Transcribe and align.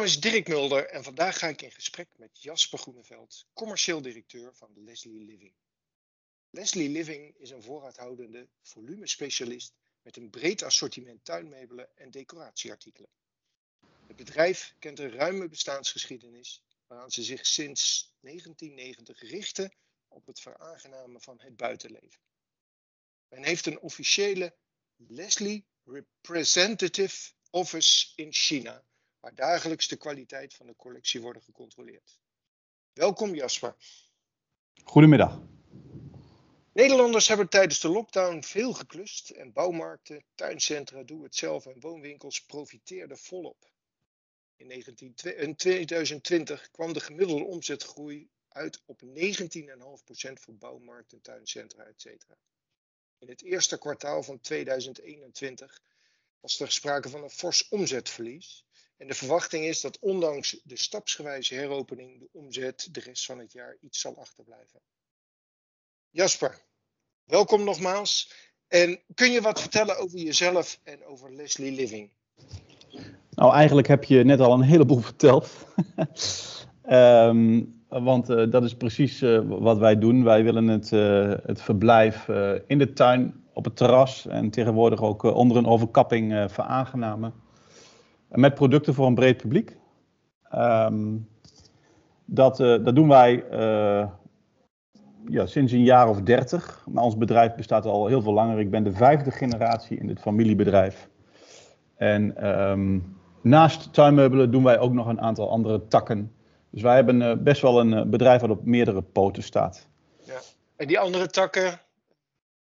naam 0.00 0.08
is 0.08 0.20
Dirk 0.20 0.48
Mulder 0.48 0.86
en 0.86 1.04
vandaag 1.04 1.38
ga 1.38 1.48
ik 1.48 1.62
in 1.62 1.70
gesprek 1.70 2.08
met 2.16 2.42
Jasper 2.42 2.78
Groeneveld, 2.78 3.46
commercieel 3.52 4.02
directeur 4.02 4.54
van 4.54 4.70
Leslie 4.74 5.24
Living. 5.24 5.54
Leslie 6.50 6.88
Living 6.88 7.36
is 7.36 7.50
een 7.50 7.62
voorraadhoudende 7.62 8.48
volumespecialist 8.62 9.74
met 10.02 10.16
een 10.16 10.30
breed 10.30 10.62
assortiment 10.62 11.24
tuinmeubelen 11.24 11.96
en 11.96 12.10
decoratieartikelen. 12.10 13.10
Het 14.06 14.16
bedrijf 14.16 14.74
kent 14.78 14.98
een 14.98 15.10
ruime 15.10 15.48
bestaansgeschiedenis 15.48 16.62
waaraan 16.86 17.10
ze 17.10 17.22
zich 17.22 17.46
sinds 17.46 18.14
1990 18.20 19.20
richten 19.20 19.74
op 20.08 20.26
het 20.26 20.40
veraangenamen 20.40 21.20
van 21.20 21.40
het 21.40 21.56
buitenleven. 21.56 22.20
Men 23.28 23.44
heeft 23.44 23.66
een 23.66 23.80
officiële 23.80 24.56
Leslie 24.96 25.66
Representative 25.84 27.32
Office 27.50 28.12
in 28.16 28.32
China, 28.32 28.84
waar 29.20 29.34
dagelijks 29.34 29.88
de 29.88 29.96
kwaliteit 29.96 30.54
van 30.54 30.66
de 30.66 30.76
collectie 30.76 31.20
wordt 31.20 31.44
gecontroleerd. 31.44 32.20
Welkom 32.92 33.34
Jasper. 33.34 33.74
Goedemiddag. 34.84 35.40
Nederlanders 36.72 37.28
hebben 37.28 37.48
tijdens 37.48 37.80
de 37.80 37.88
lockdown 37.88 38.42
veel 38.42 38.72
geklust 38.72 39.30
en 39.30 39.52
bouwmarkten, 39.52 40.24
tuincentra, 40.34 41.02
doe-het-zelf 41.02 41.66
en 41.66 41.80
woonwinkels 41.80 42.44
profiteerden 42.44 43.18
volop. 43.18 43.70
In 44.56 45.56
2020 45.56 46.70
kwam 46.70 46.92
de 46.92 47.00
gemiddelde 47.00 47.44
omzetgroei 47.44 48.30
uit 48.48 48.82
op 48.86 49.02
19,5% 49.02 49.12
voor 50.32 50.54
bouwmarkten, 50.54 51.20
tuincentra, 51.20 51.84
etc. 51.84 52.06
In 53.18 53.28
het 53.28 53.42
eerste 53.42 53.78
kwartaal 53.78 54.22
van 54.22 54.40
2021 54.40 55.82
was 56.40 56.60
er 56.60 56.72
sprake 56.72 57.08
van 57.08 57.22
een 57.22 57.30
fors 57.30 57.68
omzetverlies. 57.68 58.64
En 59.00 59.06
de 59.06 59.14
verwachting 59.14 59.64
is 59.64 59.80
dat 59.80 59.98
ondanks 60.00 60.60
de 60.64 60.76
stapsgewijze 60.76 61.54
heropening 61.54 62.18
de 62.18 62.28
omzet 62.32 62.88
de 62.92 63.00
rest 63.00 63.24
van 63.24 63.38
het 63.38 63.52
jaar 63.52 63.76
iets 63.80 64.00
zal 64.00 64.16
achterblijven. 64.18 64.80
Jasper, 66.10 66.58
welkom 67.24 67.64
nogmaals. 67.64 68.32
En 68.68 69.00
kun 69.14 69.30
je 69.30 69.40
wat 69.40 69.60
vertellen 69.60 69.98
over 69.98 70.18
jezelf 70.18 70.80
en 70.82 71.04
over 71.04 71.34
Leslie 71.34 71.72
Living? 71.72 72.10
Nou, 73.30 73.54
eigenlijk 73.54 73.86
heb 73.86 74.04
je 74.04 74.24
net 74.24 74.40
al 74.40 74.52
een 74.52 74.62
heleboel 74.62 75.00
verteld. 75.10 75.50
um, 76.90 77.84
want 77.88 78.30
uh, 78.30 78.50
dat 78.50 78.64
is 78.64 78.74
precies 78.74 79.22
uh, 79.22 79.40
wat 79.44 79.78
wij 79.78 79.98
doen. 79.98 80.24
Wij 80.24 80.44
willen 80.44 80.66
het, 80.66 80.90
uh, 80.90 81.34
het 81.42 81.62
verblijf 81.62 82.28
in 82.66 82.78
de 82.78 82.92
tuin, 82.92 83.44
op 83.52 83.64
het 83.64 83.76
terras 83.76 84.26
en 84.26 84.50
tegenwoordig 84.50 85.00
ook 85.02 85.22
onder 85.22 85.56
een 85.56 85.66
overkapping 85.66 86.50
veraangenamen. 86.50 87.48
Met 88.30 88.54
producten 88.54 88.94
voor 88.94 89.06
een 89.06 89.14
breed 89.14 89.36
publiek. 89.36 89.76
Um, 90.54 91.28
dat, 92.24 92.56
dat 92.56 92.94
doen 92.94 93.08
wij 93.08 93.44
ja, 95.28 95.46
sinds 95.46 95.72
een 95.72 95.84
jaar 95.84 96.08
of 96.08 96.20
dertig. 96.20 96.84
Maar 96.88 97.04
ons 97.04 97.16
bedrijf 97.16 97.54
bestaat 97.54 97.84
al 97.84 98.06
heel 98.06 98.22
veel 98.22 98.32
langer. 98.32 98.58
Ik 98.58 98.70
ben 98.70 98.82
de 98.82 98.92
vijfde 98.92 99.30
generatie 99.30 99.98
in 99.98 100.06
dit 100.06 100.20
familiebedrijf. 100.20 101.08
En 101.96 102.48
um, 102.48 103.18
naast 103.42 103.92
tuinmeubelen 103.92 104.50
doen 104.50 104.62
wij 104.62 104.78
ook 104.78 104.92
nog 104.92 105.06
een 105.06 105.20
aantal 105.20 105.50
andere 105.50 105.86
takken. 105.86 106.34
Dus 106.70 106.82
wij 106.82 106.94
hebben 106.94 107.20
uh, 107.20 107.36
best 107.36 107.62
wel 107.62 107.80
een 107.80 107.92
uh, 107.92 108.04
bedrijf 108.04 108.40
dat 108.40 108.50
op 108.50 108.64
meerdere 108.64 109.02
poten 109.02 109.42
staat. 109.42 109.88
Ja. 110.24 110.38
En 110.76 110.86
die 110.86 110.98
andere 110.98 111.26
takken, 111.26 111.80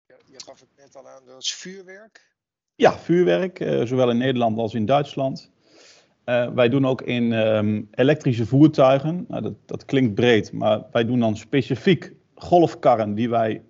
je 0.06 0.40
gaf 0.44 0.60
het 0.60 0.68
net 0.76 0.96
al 0.96 1.08
aan, 1.08 1.22
dat 1.26 1.42
is 1.42 1.54
vuurwerk? 1.54 2.25
Ja, 2.78 2.98
vuurwerk, 2.98 3.60
uh, 3.60 3.84
zowel 3.84 4.10
in 4.10 4.16
Nederland 4.18 4.58
als 4.58 4.74
in 4.74 4.86
Duitsland. 4.86 5.50
wij 6.54 6.68
doen 6.68 6.86
ook 6.86 7.02
in 7.02 7.32
um, 7.32 7.88
elektrische 7.90 8.46
voertuigen. 8.46 9.24
Nou, 9.28 9.42
dat, 9.42 9.54
dat 9.66 9.84
klinkt 9.84 10.14
breed, 10.14 10.52
maar 10.52 10.82
wij 10.92 11.04
doen 11.04 11.20
dan 11.20 11.36
specifiek 11.36 12.12
golfkarren 12.34 13.14
die 13.14 13.28
wij 13.28 13.62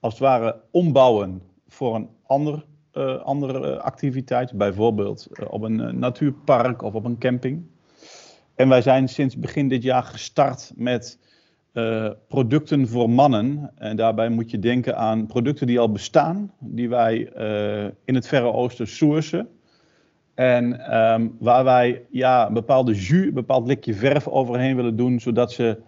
als 0.00 0.12
het 0.12 0.22
ware 0.22 0.60
ombouwen 0.70 1.42
voor 1.68 1.94
een 1.94 2.08
ander, 2.26 2.64
uh, 2.92 3.22
andere 3.22 3.80
activiteit. 3.80 4.52
Bijvoorbeeld 4.52 5.28
op 5.48 5.62
een 5.62 5.98
natuurpark 5.98 6.82
of 6.82 6.94
op 6.94 7.04
een 7.04 7.18
camping. 7.18 7.66
En 8.54 8.68
wij 8.68 8.82
zijn 8.82 9.08
sinds 9.08 9.36
begin 9.36 9.68
dit 9.68 9.82
jaar 9.82 10.02
gestart 10.02 10.72
met 10.76 11.18
producten 12.28 12.88
voor 12.88 13.10
mannen. 13.10 13.70
En 13.76 13.96
daarbij 13.96 14.28
moet 14.28 14.50
je 14.50 14.58
denken 14.58 14.96
aan 14.96 15.26
producten 15.26 15.66
die 15.66 15.80
al 15.80 15.92
bestaan, 15.92 16.52
die 16.58 16.88
wij 16.88 17.32
in 18.04 18.14
het 18.14 18.26
Verre 18.26 18.52
Oosten 18.52 18.88
sourcen. 18.88 19.48
En 20.34 20.94
um, 21.00 21.36
waar 21.38 21.64
wij 21.64 22.02
ja, 22.10 22.46
een 22.46 22.54
bepaalde 22.54 22.94
jus, 22.94 23.26
een 23.26 23.34
bepaald 23.34 23.66
likje 23.66 23.94
verf 23.94 24.28
overheen 24.28 24.76
willen 24.76 24.96
doen, 24.96 25.20
zodat 25.20 25.52
ze 25.52 25.78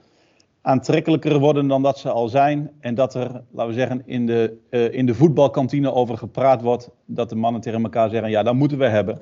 aantrekkelijker 0.60 1.38
worden 1.38 1.68
dan 1.68 1.82
dat 1.82 1.98
ze 1.98 2.10
al 2.10 2.28
zijn. 2.28 2.70
En 2.80 2.94
dat 2.94 3.14
er, 3.14 3.42
laten 3.50 3.72
we 3.72 3.78
zeggen, 3.78 4.02
in 4.06 4.26
de, 4.26 4.58
uh, 4.70 4.92
in 4.92 5.06
de 5.06 5.14
voetbalkantine 5.14 5.92
over 5.92 6.18
gepraat 6.18 6.62
wordt. 6.62 6.90
Dat 7.04 7.28
de 7.28 7.36
mannen 7.36 7.60
tegen 7.60 7.82
elkaar 7.82 8.10
zeggen, 8.10 8.30
ja, 8.30 8.42
dat 8.42 8.54
moeten 8.54 8.78
we 8.78 8.86
hebben. 8.88 9.20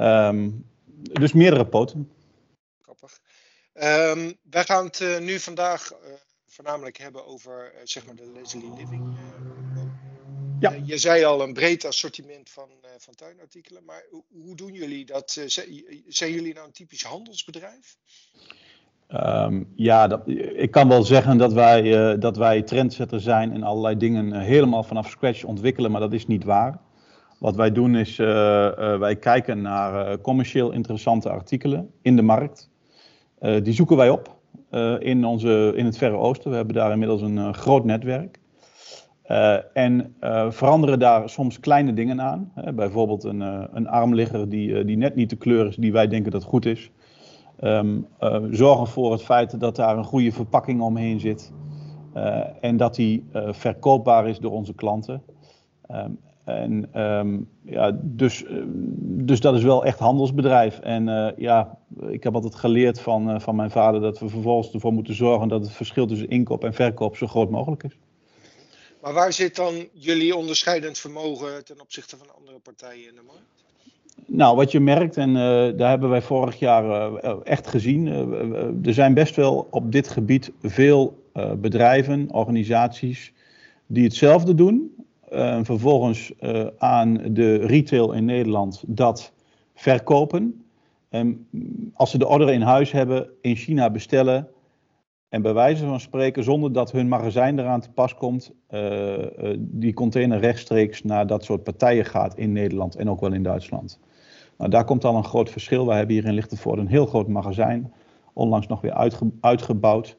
Um, 0.00 0.64
dus 1.12 1.32
meerdere 1.32 1.66
poten. 1.66 2.08
Um, 3.82 4.36
wij 4.50 4.64
gaan 4.64 4.84
het 4.84 5.00
uh, 5.00 5.18
nu 5.18 5.38
vandaag 5.38 5.92
uh, 5.92 5.98
voornamelijk 6.46 6.98
hebben 6.98 7.26
over 7.26 7.72
zeg 7.84 8.06
maar 8.06 8.14
de 8.14 8.30
Leslie 8.34 8.72
Living. 8.76 9.16
ja. 10.60 10.76
je 10.84 10.98
zei 10.98 11.24
al 11.24 11.42
een 11.42 11.52
breed 11.52 11.84
assortiment 11.84 12.50
van, 12.50 12.68
van 12.98 13.14
tuinartikelen. 13.14 13.84
Maar 13.84 14.04
hoe 14.28 14.56
doen 14.56 14.72
jullie 14.72 15.04
dat? 15.04 15.30
zijn 16.08 16.32
jullie 16.32 16.54
nou 16.54 16.66
een 16.66 16.72
typisch 16.72 17.04
handelsbedrijf? 17.04 17.96
Um, 19.08 19.72
ja, 19.74 20.06
dat, 20.06 20.22
ik 20.54 20.70
kan 20.70 20.88
wel 20.88 21.02
zeggen 21.02 21.38
dat 21.38 21.52
wij, 21.52 22.12
uh, 22.12 22.20
dat 22.20 22.36
wij 22.36 22.62
trendsetter 22.62 23.20
zijn 23.20 23.52
en 23.52 23.62
allerlei 23.62 23.96
dingen 23.96 24.26
uh, 24.26 24.40
helemaal 24.40 24.82
vanaf 24.82 25.08
scratch 25.08 25.44
ontwikkelen, 25.44 25.90
maar 25.90 26.00
dat 26.00 26.12
is 26.12 26.26
niet 26.26 26.44
waar. 26.44 26.80
Wat 27.38 27.56
wij 27.56 27.72
doen 27.72 27.96
is, 27.96 28.18
uh, 28.18 28.26
wij 28.98 29.16
kijken 29.16 29.62
naar 29.62 30.20
commercieel 30.20 30.70
interessante 30.70 31.30
artikelen 31.30 31.90
in 32.02 32.16
de 32.16 32.22
markt. 32.22 32.70
Die 33.62 33.72
zoeken 33.72 33.96
wij 33.96 34.10
op 34.10 34.36
in, 34.98 35.24
onze, 35.24 35.72
in 35.76 35.84
het 35.84 35.98
Verre 35.98 36.16
Oosten. 36.16 36.50
We 36.50 36.56
hebben 36.56 36.74
daar 36.74 36.92
inmiddels 36.92 37.22
een 37.22 37.54
groot 37.54 37.84
netwerk. 37.84 38.38
en 39.72 40.14
veranderen 40.48 40.98
daar 40.98 41.28
soms 41.28 41.60
kleine 41.60 41.92
dingen 41.92 42.20
aan. 42.20 42.52
bijvoorbeeld 42.74 43.24
een, 43.24 43.40
een 43.76 43.88
armligger 43.88 44.48
die, 44.48 44.84
die 44.84 44.96
net 44.96 45.14
niet 45.14 45.30
de 45.30 45.36
kleur 45.36 45.66
is 45.66 45.76
die 45.76 45.92
wij 45.92 46.08
denken 46.08 46.32
dat 46.32 46.44
goed 46.44 46.66
is. 46.66 46.90
Uh, 47.62 47.82
zorgen 48.50 48.86
voor 48.86 49.12
het 49.12 49.22
feit 49.22 49.60
dat 49.60 49.76
daar 49.76 49.96
een 49.96 50.04
goede 50.04 50.32
verpakking 50.32 50.80
omheen 50.80 51.20
zit. 51.20 51.52
Uh, 52.16 52.40
en 52.60 52.76
dat 52.76 52.94
die 52.94 53.24
uh, 53.32 53.52
verkoopbaar 53.52 54.28
is 54.28 54.38
door 54.38 54.52
onze 54.52 54.74
klanten. 54.74 55.22
Um, 55.90 56.18
en 56.44 57.00
um, 57.00 57.48
ja, 57.62 57.98
dus, 58.02 58.44
dus 58.98 59.40
dat 59.40 59.54
is 59.54 59.62
wel 59.62 59.84
echt 59.84 59.98
handelsbedrijf. 59.98 60.78
En 60.78 61.34
ja, 61.36 61.78
ik 62.08 62.22
heb 62.22 62.34
altijd 62.34 62.54
geleerd 62.54 63.00
van, 63.00 63.40
van 63.40 63.56
mijn 63.56 63.70
vader 63.70 64.00
dat 64.00 64.18
we 64.18 64.28
vervolgens 64.28 64.72
ervoor 64.72 64.92
moeten 64.92 65.14
zorgen 65.14 65.48
dat 65.48 65.62
het 65.62 65.72
verschil 65.72 66.06
tussen 66.06 66.28
inkoop 66.28 66.64
en 66.64 66.74
verkoop 66.74 67.16
zo 67.16 67.26
groot 67.26 67.50
mogelijk 67.50 67.82
is. 67.82 67.96
Maar 69.00 69.12
waar 69.12 69.32
zit 69.32 69.56
dan 69.56 69.88
jullie 69.92 70.36
onderscheidend 70.36 70.98
vermogen 70.98 71.64
ten 71.64 71.80
opzichte 71.80 72.16
van 72.16 72.26
andere 72.38 72.58
partijen 72.58 73.08
in 73.08 73.14
de 73.14 73.22
markt? 73.26 73.64
Nou, 74.26 74.56
wat 74.56 74.72
je 74.72 74.80
merkt, 74.80 75.16
en 75.16 75.28
uh, 75.28 75.34
daar 75.78 75.90
hebben 75.90 76.08
wij 76.08 76.22
vorig 76.22 76.58
jaar 76.58 77.14
echt 77.42 77.66
gezien, 77.66 78.06
er 78.84 78.94
zijn 78.94 79.14
best 79.14 79.36
wel 79.36 79.66
op 79.70 79.92
dit 79.92 80.08
gebied 80.08 80.52
veel 80.62 81.20
bedrijven, 81.56 82.28
organisaties 82.30 83.32
die 83.86 84.04
hetzelfde 84.04 84.54
doen. 84.54 84.94
En 85.32 85.64
vervolgens 85.64 86.32
aan 86.78 87.18
de 87.30 87.54
retail 87.54 88.12
in 88.12 88.24
Nederland 88.24 88.84
dat 88.86 89.32
verkopen. 89.74 90.64
En 91.08 91.48
als 91.94 92.10
ze 92.10 92.18
de 92.18 92.28
order 92.28 92.50
in 92.52 92.62
huis 92.62 92.92
hebben, 92.92 93.28
in 93.40 93.56
China 93.56 93.90
bestellen 93.90 94.48
en 95.28 95.42
bij 95.42 95.54
wijze 95.54 95.86
van 95.86 96.00
spreken, 96.00 96.44
zonder 96.44 96.72
dat 96.72 96.92
hun 96.92 97.08
magazijn 97.08 97.58
eraan 97.58 97.80
te 97.80 97.90
pas 97.90 98.14
komt, 98.14 98.54
die 99.56 99.94
container 99.94 100.38
rechtstreeks 100.38 101.02
naar 101.02 101.26
dat 101.26 101.44
soort 101.44 101.62
partijen 101.62 102.04
gaat 102.04 102.36
in 102.36 102.52
Nederland 102.52 102.96
en 102.96 103.10
ook 103.10 103.20
wel 103.20 103.32
in 103.32 103.42
Duitsland. 103.42 104.00
Nou, 104.58 104.70
daar 104.70 104.84
komt 104.84 105.04
al 105.04 105.16
een 105.16 105.24
groot 105.24 105.50
verschil. 105.50 105.86
Wij 105.86 105.96
hebben 105.96 106.14
hier 106.14 106.24
in 106.24 106.34
Lichtenvoorde 106.34 106.82
een 106.82 106.88
heel 106.88 107.06
groot 107.06 107.28
magazijn, 107.28 107.92
onlangs 108.32 108.66
nog 108.66 108.80
weer 108.80 108.92
uitge 108.92 109.30
uitgebouwd. 109.40 110.16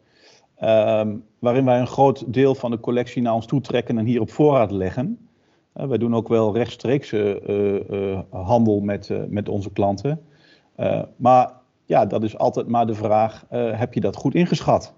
Um, 0.64 1.24
waarin 1.40 1.66
wij 1.66 1.80
een 1.80 1.88
groot 1.88 2.34
deel 2.34 2.56
van 2.56 2.72
de 2.72 2.80
collectie 2.80 3.22
naar 3.22 3.34
ons 3.34 3.46
toe 3.46 3.62
trekken 3.62 3.98
en 3.98 4.06
hier 4.06 4.22
op 4.22 4.32
voorraad 4.32 4.72
leggen. 4.72 5.28
Uh, 5.76 5.86
wij 5.86 5.98
doen 5.98 6.16
ook 6.16 6.28
wel 6.28 6.56
rechtstreeks 6.56 7.12
uh, 7.12 7.36
uh, 7.90 8.20
handel 8.30 8.80
met, 8.80 9.10
met 9.30 9.50
onze 9.50 9.72
klanten. 9.72 10.22
maar 11.16 11.52
ja, 11.86 12.06
dat 12.06 12.24
is 12.24 12.38
altijd 12.38 12.68
maar 12.68 12.88
de 12.88 12.94
vraag: 12.94 13.46
heb 13.50 13.94
je 13.94 14.00
dat 14.00 14.16
goed 14.16 14.36
ingeschat? 14.36 14.94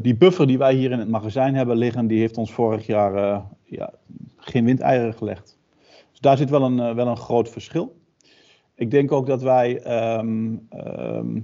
die 0.00 0.16
buffer 0.16 0.46
die 0.46 0.58
wij 0.58 0.74
hier 0.74 0.90
in 0.90 0.98
het 0.98 1.08
magazijn 1.08 1.54
hebben 1.54 1.76
liggen, 1.76 2.06
die 2.06 2.20
heeft 2.20 2.36
ons 2.36 2.52
vorig 2.52 2.86
jaar 2.86 3.42
ja, 3.64 3.92
geen 4.36 4.64
windeieren 4.64 5.14
gelegd. 5.14 5.58
Dus 6.10 6.20
daar 6.20 6.36
zit 6.36 6.50
wel 6.50 6.62
een, 6.62 6.94
wel 6.94 7.06
een 7.06 7.16
groot 7.16 7.48
verschil. 7.48 7.96
Ik 8.74 8.90
denk 8.90 9.12
ook 9.12 9.26
dat 9.26 9.42
wij, 9.42 9.80
ehm, 9.82 10.56
ehm, 10.68 11.40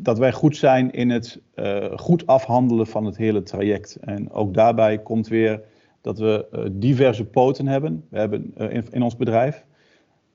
dat 0.00 0.18
wij 0.18 0.32
goed 0.32 0.56
zijn 0.56 0.90
in 0.90 1.10
het 1.10 1.40
uh, 1.54 1.98
goed 1.98 2.26
afhandelen 2.26 2.86
van 2.86 3.04
het 3.04 3.16
hele 3.16 3.42
traject. 3.42 3.96
En 4.00 4.30
ook 4.30 4.54
daarbij 4.54 4.98
komt 4.98 5.28
weer 5.28 5.62
dat 6.00 6.18
we 6.18 6.46
uh, 6.52 6.64
diverse 6.72 7.24
poten 7.24 7.66
hebben. 7.66 8.04
We 8.10 8.18
hebben 8.18 8.54
uh, 8.58 8.78
in, 8.90 9.02
ons 9.02 9.16
bedrijf. 9.16 9.64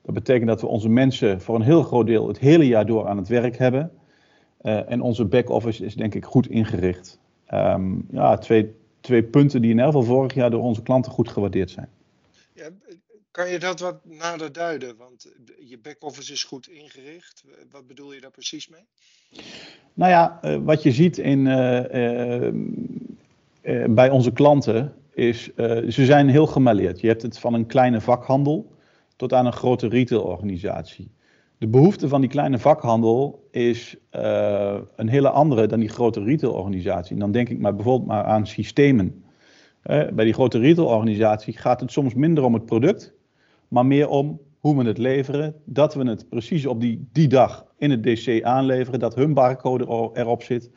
Dat 0.01 0.13
betekent 0.13 0.47
dat 0.47 0.61
we 0.61 0.67
onze 0.67 0.89
mensen 0.89 1.41
voor 1.41 1.55
een 1.55 1.61
heel 1.61 1.83
groot 1.83 2.07
deel 2.07 2.27
het 2.27 2.39
hele 2.39 2.67
jaar 2.67 2.85
door 2.85 3.07
aan 3.07 3.17
het 3.17 3.27
werk 3.27 3.57
hebben. 3.57 3.91
en 4.61 5.01
onze 5.01 5.25
back-office 5.25 5.85
is 5.85 5.95
denk 5.95 6.15
ik 6.15 6.25
goed 6.25 6.47
ingericht. 6.47 7.19
Um, 7.53 8.07
ja, 8.11 8.37
twee, 8.37 8.75
twee 8.99 9.23
punten 9.23 9.61
die 9.61 9.71
in 9.71 9.77
ieder 9.77 9.91
geval 9.91 10.15
vorig 10.15 10.33
jaar 10.33 10.49
door 10.49 10.61
onze 10.61 10.81
klanten 10.81 11.11
goed 11.11 11.29
gewaardeerd 11.29 11.71
zijn. 11.71 11.89
Ja, 12.53 12.69
kan 13.33 13.49
je 13.49 13.59
dat 13.59 13.79
wat 13.79 13.95
nader 14.03 14.51
duiden? 14.51 14.97
Want 14.97 15.33
je 15.59 15.77
back-office 15.77 16.33
is 16.33 16.43
goed 16.43 16.67
ingericht. 16.67 17.43
Wat 17.71 17.87
bedoel 17.87 18.13
je 18.13 18.21
daar 18.21 18.31
precies 18.31 18.69
mee? 18.69 18.85
Nou 19.93 20.11
ja, 20.11 20.39
uh, 20.41 20.57
wat 20.63 20.83
je 20.83 20.91
ziet 20.91 21.17
in, 21.17 21.45
uh, 21.45 22.43
uh, 23.63 23.85
bij 23.89 24.09
onze 24.09 24.31
klanten 24.31 24.93
is, 25.13 25.43
ze 25.87 26.05
zijn 26.05 26.29
heel 26.29 26.47
gemaleerd. 26.47 26.99
Je 26.99 27.07
hebt 27.07 27.21
het 27.21 27.39
van 27.39 27.53
een 27.53 27.65
kleine 27.65 28.01
vakhandel 28.01 28.71
tot 29.15 29.33
aan 29.33 29.45
een 29.45 29.53
grote 29.53 29.87
retailorganisatie. 29.87 31.11
De 31.57 31.67
behoefte 31.67 32.07
van 32.07 32.21
die 32.21 32.29
kleine 32.29 32.59
vakhandel 32.59 33.47
is 33.51 33.95
een 34.95 35.09
hele 35.09 35.29
andere 35.29 35.67
dan 35.67 35.79
die 35.79 35.89
grote 35.89 36.23
retailorganisatie. 36.23 37.17
Dan 37.17 37.31
denk 37.31 37.49
ik 37.49 37.59
maar 37.59 37.75
bijvoorbeeld 37.75 38.09
maar 38.09 38.23
aan 38.23 38.47
systemen. 38.47 39.23
bij 39.83 40.25
die 40.25 40.33
grote 40.33 40.59
retailorganisatie 40.59 41.57
gaat 41.57 41.79
het 41.79 41.91
soms 41.91 42.13
minder 42.13 42.43
om 42.43 42.53
het 42.53 42.65
product, 42.65 43.13
maar 43.73 43.85
meer 43.85 44.09
om 44.09 44.41
hoe 44.59 44.77
we 44.77 44.83
het 44.83 44.97
leveren, 44.97 45.55
dat 45.65 45.93
we 45.93 46.09
het 46.09 46.29
precies 46.29 46.65
op 46.65 46.81
die, 46.81 47.07
die 47.11 47.27
dag 47.27 47.65
in 47.77 47.91
het 47.91 48.03
DC 48.03 48.43
aanleveren, 48.43 48.99
dat 48.99 49.15
hun 49.15 49.33
barcode 49.33 50.09
erop 50.13 50.43
zit 50.43 50.71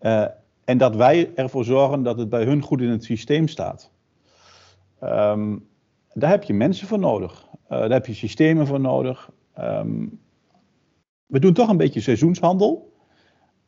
uh, 0.00 0.26
en 0.64 0.78
dat 0.78 0.96
wij 0.96 1.30
ervoor 1.34 1.64
zorgen 1.64 2.02
dat 2.02 2.18
het 2.18 2.28
bij 2.28 2.44
hun 2.44 2.62
goed 2.62 2.80
in 2.80 2.88
het 2.88 3.04
systeem 3.04 3.48
staat. 3.48 3.92
Um, 5.02 5.66
daar 6.12 6.30
heb 6.30 6.42
je 6.42 6.54
mensen 6.54 6.86
voor 6.86 6.98
nodig, 6.98 7.46
uh, 7.52 7.68
daar 7.68 7.90
heb 7.90 8.06
je 8.06 8.14
systemen 8.14 8.66
voor 8.66 8.80
nodig. 8.80 9.30
Um, 9.58 10.20
we 11.26 11.38
doen 11.38 11.52
toch 11.52 11.68
een 11.68 11.76
beetje 11.76 12.00
seizoenshandel. 12.00 12.92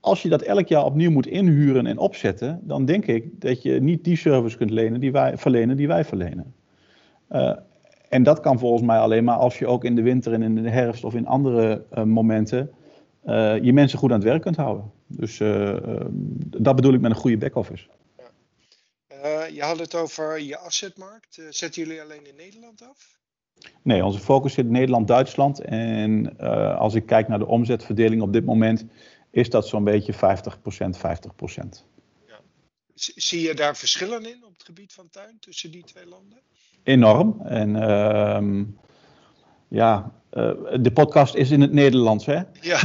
Als 0.01 0.23
je 0.23 0.29
dat 0.29 0.43
elk 0.43 0.69
jaar 0.69 0.85
opnieuw 0.85 1.11
moet 1.11 1.27
inhuren 1.27 1.87
en 1.87 1.99
opzetten, 1.99 2.61
dan 2.63 2.85
denk 2.85 3.07
ik 3.07 3.41
dat 3.41 3.63
je 3.63 3.81
niet 3.81 4.05
die 4.05 4.17
service 4.17 4.57
kunt 4.57 4.71
lenen 4.71 5.01
die 5.01 5.13
wij, 5.13 5.39
verlenen 5.39 5.77
die 5.77 5.89
wij 5.89 6.05
verlenen. 6.05 6.55
Uh, 7.31 7.53
en 8.13 8.23
dat 8.23 8.41
kan 8.41 8.59
volgens 8.59 8.83
mij 8.83 8.99
alleen 8.99 9.25
maar 9.25 9.37
als 9.37 9.59
je 9.59 9.67
ook 9.67 9.85
in 9.85 9.95
de 9.95 10.03
winter 10.03 10.33
en 10.33 10.43
in 10.43 10.55
de 10.55 10.71
herfst 10.71 11.05
of 11.05 11.15
in 11.15 11.27
andere 11.27 11.85
uh, 11.95 12.05
momenten 12.05 12.71
uh, 13.25 13.63
je 13.63 13.73
mensen 13.73 13.99
goed 13.99 14.11
aan 14.11 14.17
het 14.17 14.29
werk 14.29 14.43
kunt 14.43 14.57
houden. 14.57 14.93
Dus 15.07 15.39
uh, 15.39 15.77
dat 16.61 16.77
bedoel 16.77 16.95
ik 16.95 17.01
met 17.01 17.11
een 17.11 17.17
goede 17.17 17.37
back-office. 17.37 17.87
Ja. 19.09 19.45
je 19.45 19.63
had 19.63 19.79
het 19.79 19.95
over 19.95 20.41
je 20.41 20.59
assetmarkt. 20.59 21.43
zetten 21.51 21.83
jullie 21.83 22.03
alleen 22.03 22.27
in 22.27 22.37
Nederland 22.37 22.83
af? 22.89 23.19
Nee, 23.83 24.05
onze 24.05 24.19
focus 24.19 24.53
zit 24.53 24.65
in 24.65 24.73
Nederland-Duitsland. 24.73 25.61
En 25.61 26.39
als 26.79 26.95
ik 26.95 27.07
kijk 27.07 27.29
naar 27.29 27.39
de 27.39 27.47
omzetverdeling 27.47 28.23
op 28.23 28.33
dit 28.33 28.45
moment, 28.45 28.85
is 29.31 29.51
dat 29.51 29.69
zo'n 29.69 29.85
beetje 29.85 30.15
50%, 30.15 30.17
50%. 30.17 31.92
Zie 32.95 33.41
je 33.41 33.55
daar 33.55 33.77
verschillen 33.77 34.27
in 34.27 34.45
op 34.45 34.53
het 34.53 34.63
gebied 34.63 34.93
van 34.93 35.09
tuin 35.11 35.37
tussen 35.41 35.71
die 35.71 35.85
twee 35.85 36.07
landen? 36.07 36.43
enorm. 36.83 37.41
En 37.45 37.75
uh, 37.75 38.65
ja, 39.69 40.13
uh, 40.33 40.51
de 40.81 40.93
podcast 40.93 41.35
is 41.35 41.51
in 41.51 41.61
het 41.61 41.73
Nederlands, 41.73 42.27
hè? 42.27 42.41
Ja. 42.61 42.81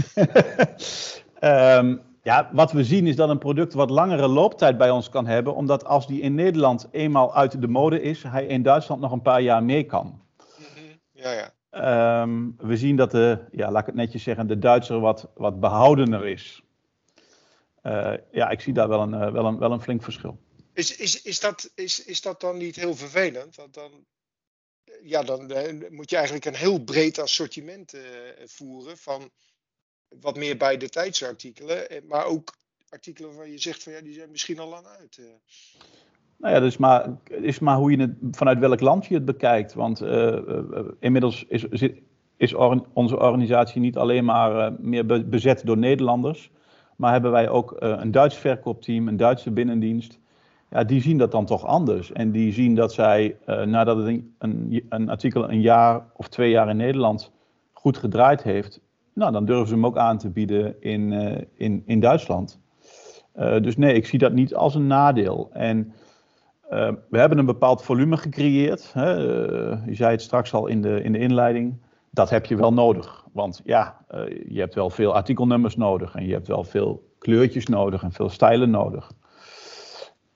um, 1.77 2.01
ja, 2.23 2.49
wat 2.53 2.71
we 2.71 2.83
zien 2.83 3.07
is 3.07 3.15
dat 3.15 3.29
een 3.29 3.37
product 3.37 3.73
wat 3.73 3.89
langere 3.89 4.27
looptijd 4.27 4.77
bij 4.77 4.89
ons 4.89 5.09
kan 5.09 5.27
hebben, 5.27 5.55
omdat 5.55 5.85
als 5.85 6.07
die 6.07 6.21
in 6.21 6.35
Nederland 6.35 6.87
eenmaal 6.91 7.35
uit 7.35 7.61
de 7.61 7.67
mode 7.67 8.01
is, 8.01 8.23
hij 8.23 8.45
in 8.45 8.63
Duitsland 8.63 9.01
nog 9.01 9.11
een 9.11 9.21
paar 9.21 9.41
jaar 9.41 9.63
mee 9.63 9.83
kan. 9.83 10.21
Mm-hmm. 10.57 10.99
Ja, 11.11 11.31
ja. 11.31 11.51
Um, 12.21 12.55
we 12.57 12.77
zien 12.77 12.95
dat 12.95 13.11
de, 13.11 13.39
ja, 13.51 13.71
laat 13.71 13.81
ik 13.81 13.85
het 13.85 13.95
netjes 13.95 14.23
zeggen, 14.23 14.47
de 14.47 14.59
Duitser 14.59 14.99
wat, 14.99 15.29
wat 15.35 15.59
behoudener 15.59 16.27
is. 16.27 16.61
Uh, 17.87 18.13
ja, 18.31 18.49
ik 18.49 18.61
zie 18.61 18.73
daar 18.73 18.87
wel 18.87 19.01
een, 19.01 19.13
uh, 19.13 19.31
wel 19.31 19.45
een, 19.45 19.57
wel 19.57 19.71
een 19.71 19.81
flink 19.81 20.03
verschil. 20.03 20.39
Is, 20.73 20.97
is, 20.97 21.21
is, 21.21 21.39
dat, 21.39 21.71
is, 21.75 22.05
is 22.05 22.21
dat 22.21 22.41
dan 22.41 22.57
niet 22.57 22.75
heel 22.75 22.95
vervelend? 22.95 23.55
Want 23.55 23.73
dan, 23.73 24.05
ja, 25.03 25.23
dan 25.23 25.51
uh, 25.51 25.89
moet 25.89 26.09
je 26.09 26.15
eigenlijk 26.15 26.45
een 26.45 26.55
heel 26.55 26.83
breed 26.83 27.19
assortiment 27.19 27.93
voeren 28.45 28.97
van 28.97 29.29
wat 30.07 30.35
meer 30.35 30.57
bij 30.57 30.77
de 30.77 30.89
tijdsartikelen, 30.89 31.87
maar 32.07 32.25
ook 32.25 32.55
artikelen 32.89 33.35
waar 33.35 33.49
je 33.49 33.57
zegt 33.57 33.83
van 33.83 33.93
ja, 33.93 34.01
die 34.01 34.13
zijn 34.13 34.31
misschien 34.31 34.59
al 34.59 34.69
lang 34.69 34.85
uit. 34.85 35.21
Nou 36.37 36.55
ja, 36.55 36.61
is 36.61 36.77
maar, 36.77 37.17
is 37.23 37.59
maar 37.59 37.77
hoe 37.77 37.91
je 37.91 38.01
het, 38.01 38.15
vanuit 38.31 38.59
welk 38.59 38.79
land 38.79 39.05
je 39.05 39.13
het 39.13 39.25
bekijkt. 39.25 39.73
Want 39.73 40.01
inmiddels 40.99 41.45
is, 41.47 41.89
is 42.37 42.53
or, 42.53 42.85
onze 42.93 43.19
organisatie 43.19 43.81
niet 43.81 43.97
alleen 43.97 44.25
maar 44.25 44.73
meer 44.79 45.29
bezet 45.29 45.65
door 45.65 45.77
Nederlanders, 45.77 46.51
maar 46.97 47.11
hebben 47.11 47.31
wij 47.31 47.49
ook 47.49 47.75
een 47.77 48.11
Duits 48.11 48.35
verkoopteam, 48.35 49.07
een 49.07 49.17
Duitse 49.17 49.51
binnendienst 49.51 50.19
ja, 50.69 50.83
die 50.83 51.01
zien 51.01 51.17
dat 51.17 51.31
dan 51.31 51.45
toch 51.45 51.65
anders. 51.65 52.11
En 52.11 52.31
die 52.31 52.53
zien 52.53 52.75
dat 52.75 52.93
zij, 52.93 53.37
uh, 53.45 53.61
nadat 53.61 53.97
het 53.97 54.07
een, 54.37 54.85
een, 54.89 55.09
artikel 55.09 55.51
een 55.51 55.61
jaar 55.61 56.05
of 56.15 56.27
twee 56.27 56.49
jaar 56.49 56.69
in 56.69 56.77
Nederland 56.77 57.31
goed 57.73 57.97
gedraaid 57.97 58.43
heeft, 58.43 58.81
nou, 59.13 59.31
dan 59.31 59.45
durven 59.45 59.67
ze 59.67 59.73
hem 59.73 59.85
ook 59.85 59.97
aan 59.97 60.17
te 60.17 60.29
bieden 60.29 60.81
in, 60.81 61.11
uh, 61.11 61.37
in, 61.53 61.83
in 61.85 61.99
Duitsland. 61.99 62.59
Dus 63.61 63.77
nee, 63.77 63.93
ik 63.93 64.05
zie 64.05 64.19
dat 64.19 64.33
niet 64.33 64.55
als 64.55 64.75
een 64.75 64.87
nadeel. 64.87 65.49
En 65.53 65.93
we 67.09 67.17
hebben 67.17 67.37
een 67.37 67.45
bepaald 67.45 67.83
volume 67.83 68.17
gecreëerd. 68.17 68.93
Hè? 68.93 69.11
je 69.85 69.93
zei 69.93 70.11
het 70.11 70.21
straks 70.21 70.53
al 70.53 70.67
in 70.67 70.81
de, 70.81 71.03
in 71.03 71.11
de 71.11 71.17
inleiding. 71.17 71.77
Dat 72.17 72.29
heb 72.29 72.45
je 72.45 72.55
wel 72.55 72.73
nodig. 72.73 73.25
Want 73.33 73.61
ja, 73.63 74.05
je 74.47 74.59
hebt 74.59 74.75
wel 74.75 74.89
veel 74.89 75.13
artikelnummers 75.13 75.75
nodig. 75.75 76.15
En 76.15 76.25
je 76.25 76.33
hebt 76.33 76.47
wel 76.47 76.63
veel 76.63 77.15
kleurtjes 77.19 77.65
nodig 77.65 78.03
en 78.03 78.11
veel 78.11 78.29
stijlen 78.29 78.69
nodig. 78.69 79.11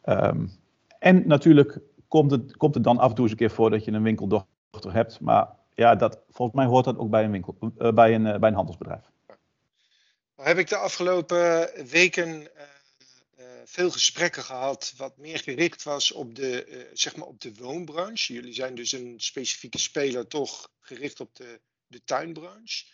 Um, 0.05 0.51
en 0.99 1.27
natuurlijk 1.27 1.79
komt 2.07 2.31
het, 2.31 2.57
komt 2.57 2.73
het 2.73 2.83
dan 2.83 2.97
af 2.97 3.09
en 3.09 3.15
toe 3.15 3.23
eens 3.23 3.31
een 3.31 3.37
keer 3.37 3.51
voor 3.51 3.69
dat 3.69 3.85
je 3.85 3.91
een 3.91 4.03
winkeldochter 4.03 4.93
hebt. 4.93 5.19
Maar 5.19 5.47
ja, 5.73 5.95
dat, 5.95 6.19
volgens 6.29 6.57
mij 6.57 6.67
hoort 6.67 6.85
dat 6.85 6.97
ook 6.97 7.09
bij 7.09 7.23
een, 7.23 7.31
winkel, 7.31 7.57
uh, 7.59 7.91
bij 7.91 8.15
een, 8.15 8.25
uh, 8.25 8.37
bij 8.37 8.49
een 8.49 8.55
handelsbedrijf. 8.55 9.03
Nou 10.35 10.49
heb 10.49 10.57
ik 10.57 10.69
de 10.69 10.77
afgelopen 10.77 11.69
weken 11.89 12.47
veel 13.65 13.91
gesprekken 13.91 14.43
gehad 14.43 14.93
wat 14.97 15.17
meer 15.17 15.39
gericht 15.39 15.83
was 15.83 16.11
op 16.11 16.35
de, 16.35 16.87
zeg 16.93 17.15
maar 17.15 17.27
op 17.27 17.41
de 17.41 17.53
woonbranche. 17.53 18.33
Jullie 18.33 18.53
zijn 18.53 18.75
dus 18.75 18.91
een 18.91 19.13
specifieke 19.17 19.77
speler 19.77 20.27
toch 20.27 20.69
gericht 20.79 21.19
op 21.19 21.35
de, 21.35 21.59
de 21.91 22.03
tuinbranche. 22.03 22.85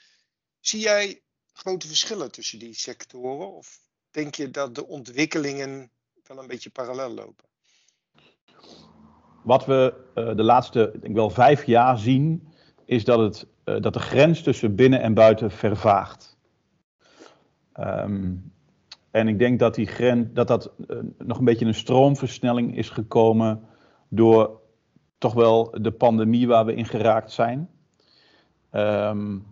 Zie 0.60 0.80
jij 0.80 1.22
grote 1.54 1.88
verschillen 1.88 2.32
tussen 2.32 2.60
die 2.60 2.74
sectoren? 2.74 3.54
Of 3.54 3.80
denk 4.12 4.36
je 4.36 4.50
dat 4.50 4.76
de 4.76 4.88
ontwikkelingen 4.88 5.92
wel 6.24 6.40
een 6.40 6.48
beetje 6.48 6.70
parallel 6.70 7.10
lopen. 7.10 7.46
Wat 9.44 9.66
we 9.66 9.94
uh, 10.16 10.36
de 10.36 10.44
laatste, 10.44 10.94
denk 11.00 11.16
wel 11.16 11.30
vijf 11.30 11.66
jaar 11.66 11.98
zien, 11.98 12.48
is 12.86 13.04
dat, 13.04 13.20
het, 13.20 13.48
uh, 13.66 13.82
dat 13.82 13.94
de 13.94 14.00
grens 14.00 14.44
tussen 14.44 14.76
binnen 14.76 15.02
en 15.02 15.14
buiten 15.14 15.52
vervaagt. 15.52 16.38
Um, 17.80 18.54
en 19.12 19.28
ik 19.28 19.40
denk 19.40 19.60
dat 19.60 19.76
die 19.76 19.88
grens, 19.88 20.28
dat, 20.34 20.48
dat 20.48 20.74
uh, 20.88 20.98
nog 21.18 21.38
een 21.38 21.46
beetje 21.46 21.66
een 21.66 21.74
stroomversnelling 21.74 22.78
is 22.78 22.90
gekomen 22.90 23.68
door 24.10 24.62
toch 25.18 25.34
wel 25.34 25.76
de 25.82 25.92
pandemie 25.92 26.48
waar 26.48 26.66
we 26.66 26.76
in 26.76 26.86
geraakt 26.86 27.32
zijn. 27.32 27.70
Um, 28.72 29.46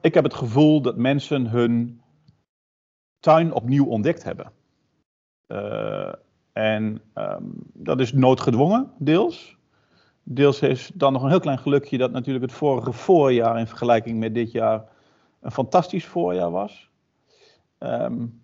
ik 0.00 0.14
heb 0.14 0.24
het 0.24 0.34
gevoel 0.34 0.80
dat 0.80 0.96
mensen 0.96 1.46
hun 1.46 2.00
tuin 3.20 3.52
opnieuw 3.52 3.86
ontdekt 3.86 4.22
hebben. 4.22 4.52
Uh, 5.48 6.12
en 6.52 7.00
um, 7.14 7.52
dat 7.72 8.00
is 8.00 8.12
noodgedwongen, 8.12 8.92
deels. 8.98 9.56
Deels 10.22 10.60
is 10.60 10.90
dan 10.94 11.12
nog 11.12 11.22
een 11.22 11.28
heel 11.28 11.40
klein 11.40 11.58
gelukje 11.58 11.98
dat 11.98 12.12
natuurlijk 12.12 12.44
het 12.44 12.54
vorige 12.54 12.92
voorjaar 12.92 13.58
in 13.58 13.66
vergelijking 13.66 14.18
met 14.18 14.34
dit 14.34 14.52
jaar 14.52 14.84
een 15.40 15.50
fantastisch 15.50 16.06
voorjaar 16.06 16.50
was. 16.50 16.90
Um, 17.78 18.42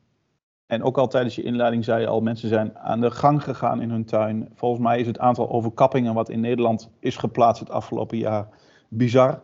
en 0.67 0.83
ook 0.83 0.99
al 0.99 1.09
tijdens 1.09 1.35
je 1.35 1.43
inleiding 1.43 1.85
zei 1.85 2.01
je 2.01 2.07
al, 2.07 2.21
mensen 2.21 2.49
zijn 2.49 2.79
aan 2.79 3.01
de 3.01 3.11
gang 3.11 3.43
gegaan 3.43 3.81
in 3.81 3.91
hun 3.91 4.05
tuin. 4.05 4.51
Volgens 4.55 4.83
mij 4.83 5.01
is 5.01 5.07
het 5.07 5.19
aantal 5.19 5.51
overkappingen 5.51 6.15
wat 6.15 6.29
in 6.29 6.41
Nederland 6.41 6.91
is 6.99 7.17
geplaatst 7.17 7.61
het 7.61 7.71
afgelopen 7.71 8.19
jaar 8.19 8.49
bizar. 8.89 9.43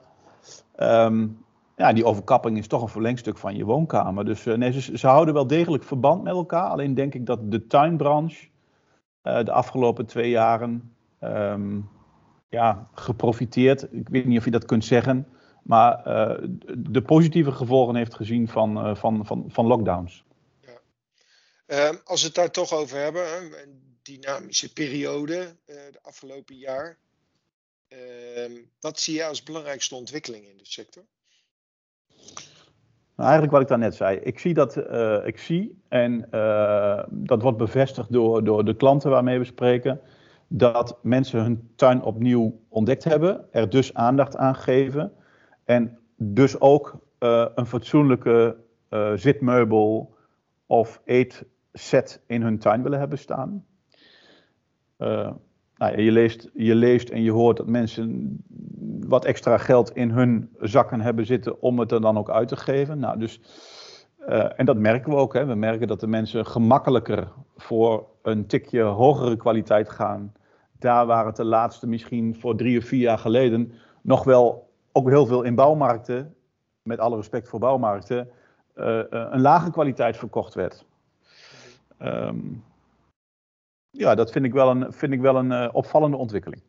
Um, 0.76 1.44
ja, 1.76 1.92
die 1.92 2.04
overkapping 2.04 2.58
is 2.58 2.66
toch 2.66 2.82
een 2.82 2.88
verlengstuk 2.88 3.38
van 3.38 3.56
je 3.56 3.64
woonkamer. 3.64 4.24
Dus 4.24 4.46
uh, 4.46 4.54
nee, 4.54 4.80
ze, 4.80 4.98
ze, 4.98 5.06
houden 5.06 5.34
wel 5.34 5.46
degelijk 5.46 5.84
verband 5.84 6.22
met 6.22 6.32
elkaar. 6.32 6.68
Alleen 6.68 6.94
denk 6.94 7.14
ik 7.14 7.26
dat 7.26 7.50
de 7.50 7.66
tuinbranche 7.66 8.48
uh, 9.22 9.44
de 9.44 9.52
afgelopen 9.52 10.06
twee 10.06 10.30
jaren 10.30 10.94
um, 11.20 11.88
ja, 12.48 12.88
geprofiteerd, 12.92 13.92
ik 13.92 14.08
weet 14.08 14.24
niet 14.24 14.38
of 14.38 14.44
je 14.44 14.50
dat 14.50 14.64
kunt 14.64 14.84
zeggen, 14.84 15.26
maar 15.62 16.02
de 16.78 17.02
positieve 17.02 17.52
gevolgen 17.52 17.94
heeft 17.94 18.14
gezien 18.14 18.48
van, 18.48 18.96
van, 18.96 19.26
van, 19.26 19.44
van 19.48 19.66
lockdowns. 19.66 20.24
Ja. 20.60 20.80
Ehm, 21.66 21.96
als 22.04 22.20
we 22.20 22.26
het 22.26 22.36
daar 22.36 22.50
toch 22.50 22.72
over 22.72 22.98
hebben, 22.98 23.22
een 23.62 23.98
dynamische 24.02 24.72
periode 24.72 25.56
de 25.66 25.98
afgelopen 26.02 26.56
jaar. 26.56 26.98
Ehm, 27.88 28.52
wat 28.80 29.00
zie 29.00 29.14
je 29.14 29.24
als 29.24 29.42
belangrijkste 29.42 29.94
ontwikkeling 29.94 30.44
in 30.44 30.56
de 30.56 30.66
sector? 30.66 31.02
Nou, 33.14 33.30
eigenlijk 33.30 33.52
wat 33.52 33.62
ik 33.62 33.68
daarnet 33.68 33.94
zei. 33.94 34.16
Ik 34.16 34.38
zie 34.38 34.54
dat, 34.54 34.76
uh, 34.76 35.26
ik 35.26 35.38
zie, 35.38 35.82
en 35.88 36.28
uh, 36.30 37.02
dat 37.10 37.42
wordt 37.42 37.58
bevestigd 37.58 38.12
door, 38.12 38.44
door 38.44 38.64
de 38.64 38.76
klanten 38.76 39.10
waarmee 39.10 39.38
we 39.38 39.44
spreken, 39.44 40.00
dat 40.48 40.98
mensen 41.02 41.40
hun 41.40 41.72
tuin 41.76 42.02
opnieuw 42.02 42.60
ontdekt 42.68 43.04
hebben, 43.04 43.48
er 43.52 43.70
dus 43.70 43.94
aandacht 43.94 44.36
aan 44.36 44.54
geven 44.54 45.12
en 45.64 45.98
dus 46.16 46.60
ook 46.60 46.98
uh, 47.20 47.46
een 47.54 47.66
fatsoenlijke 47.66 48.56
zitmeubel 49.14 50.16
of 50.66 51.00
eetset 51.04 52.20
in 52.26 52.42
hun 52.42 52.58
tuin 52.58 52.82
willen 52.82 52.98
hebben 52.98 53.18
staan 53.18 53.66
nou, 55.78 56.00
je, 56.00 56.12
leest, 56.12 56.50
je 56.54 56.74
leest 56.74 57.08
en 57.08 57.22
je 57.22 57.30
hoort 57.30 57.56
dat 57.56 57.66
mensen 57.66 58.38
wat 59.06 59.24
extra 59.24 59.58
geld 59.58 59.90
in 59.96 60.10
hun 60.10 60.50
zakken 60.60 61.00
hebben 61.00 61.26
zitten 61.26 61.62
om 61.62 61.78
het 61.78 61.92
er 61.92 62.00
dan 62.00 62.18
ook 62.18 62.30
uit 62.30 62.48
te 62.48 62.56
geven. 62.56 62.98
Nou, 62.98 63.18
dus, 63.18 63.40
uh, 64.28 64.46
en 64.56 64.66
dat 64.66 64.76
merken 64.76 65.10
we 65.10 65.16
ook. 65.16 65.34
Hè. 65.34 65.46
We 65.46 65.54
merken 65.54 65.88
dat 65.88 66.00
de 66.00 66.06
mensen 66.06 66.46
gemakkelijker 66.46 67.28
voor 67.56 68.06
een 68.22 68.46
tikje 68.46 68.82
hogere 68.82 69.36
kwaliteit 69.36 69.88
gaan. 69.90 70.32
Daar 70.78 71.06
waar 71.06 71.26
het 71.26 71.36
de 71.36 71.44
laatste 71.44 71.86
misschien 71.86 72.36
voor 72.36 72.56
drie 72.56 72.78
of 72.78 72.84
vier 72.84 73.00
jaar 73.00 73.18
geleden 73.18 73.72
nog 74.02 74.24
wel 74.24 74.70
ook 74.92 75.08
heel 75.08 75.26
veel 75.26 75.42
in 75.42 75.54
bouwmarkten, 75.54 76.34
met 76.82 76.98
alle 76.98 77.16
respect 77.16 77.48
voor 77.48 77.58
bouwmarkten, 77.58 78.28
uh, 78.76 79.02
een 79.08 79.40
lage 79.40 79.70
kwaliteit 79.70 80.16
verkocht 80.16 80.54
werd. 80.54 80.86
Um, 82.02 82.64
ja, 83.90 84.14
dat 84.14 84.30
vind 84.30 84.44
ik 84.44 84.52
wel 84.52 84.70
een, 84.70 84.92
vind 84.92 85.12
ik 85.12 85.20
wel 85.20 85.36
een 85.36 85.50
uh, 85.50 85.68
opvallende 85.72 86.16
ontwikkeling. 86.16 86.62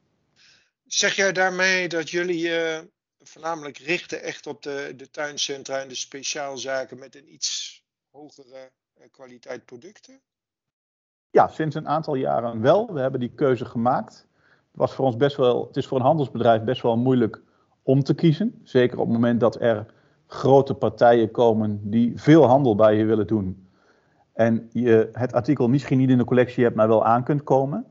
Zeg 0.85 1.15
jij 1.15 1.31
daarmee 1.31 1.87
dat 1.87 2.09
jullie 2.09 2.47
uh, 2.47 2.79
voornamelijk 3.19 3.77
richten 3.77 4.23
echt 4.23 4.47
op 4.47 4.61
de, 4.61 4.93
de 4.97 5.09
tuincentra 5.09 5.79
en 5.79 5.87
de 5.87 5.95
speciaalzaken 5.95 6.99
met 6.99 7.15
een 7.15 7.33
iets 7.33 7.83
hogere 8.11 8.71
uh, 8.97 9.03
kwaliteit 9.11 9.65
producten? 9.65 10.19
Ja, 11.31 11.47
sinds 11.47 11.75
een 11.75 11.87
aantal 11.87 12.15
jaren 12.15 12.61
wel. 12.61 12.93
We 12.93 12.99
hebben 12.99 13.19
die 13.19 13.33
keuze 13.35 13.65
gemaakt. 13.65 14.27
Het, 14.47 14.77
was 14.79 14.93
voor 14.93 15.05
ons 15.05 15.17
best 15.17 15.35
wel, 15.35 15.67
het 15.67 15.77
is 15.77 15.87
voor 15.87 15.97
een 15.97 16.05
handelsbedrijf 16.05 16.63
best 16.63 16.81
wel 16.81 16.97
moeilijk 16.97 17.41
om 17.83 18.03
te 18.03 18.13
kiezen. 18.13 18.61
Zeker 18.63 18.99
op 18.99 19.05
het 19.05 19.13
moment 19.13 19.39
dat 19.39 19.61
er 19.61 19.93
grote 20.27 20.73
partijen 20.73 21.31
komen 21.31 21.89
die 21.89 22.11
veel 22.15 22.45
handel 22.45 22.75
bij 22.75 22.95
je 22.95 23.05
willen 23.05 23.27
doen 23.27 23.68
en 24.39 24.69
je 24.71 25.09
het 25.11 25.33
artikel 25.33 25.67
misschien 25.67 25.97
niet 25.97 26.09
in 26.09 26.17
de 26.17 26.23
collectie 26.23 26.63
hebt, 26.63 26.75
maar 26.75 26.87
wel 26.87 27.05
aan 27.05 27.23
kunt 27.23 27.43
komen, 27.43 27.85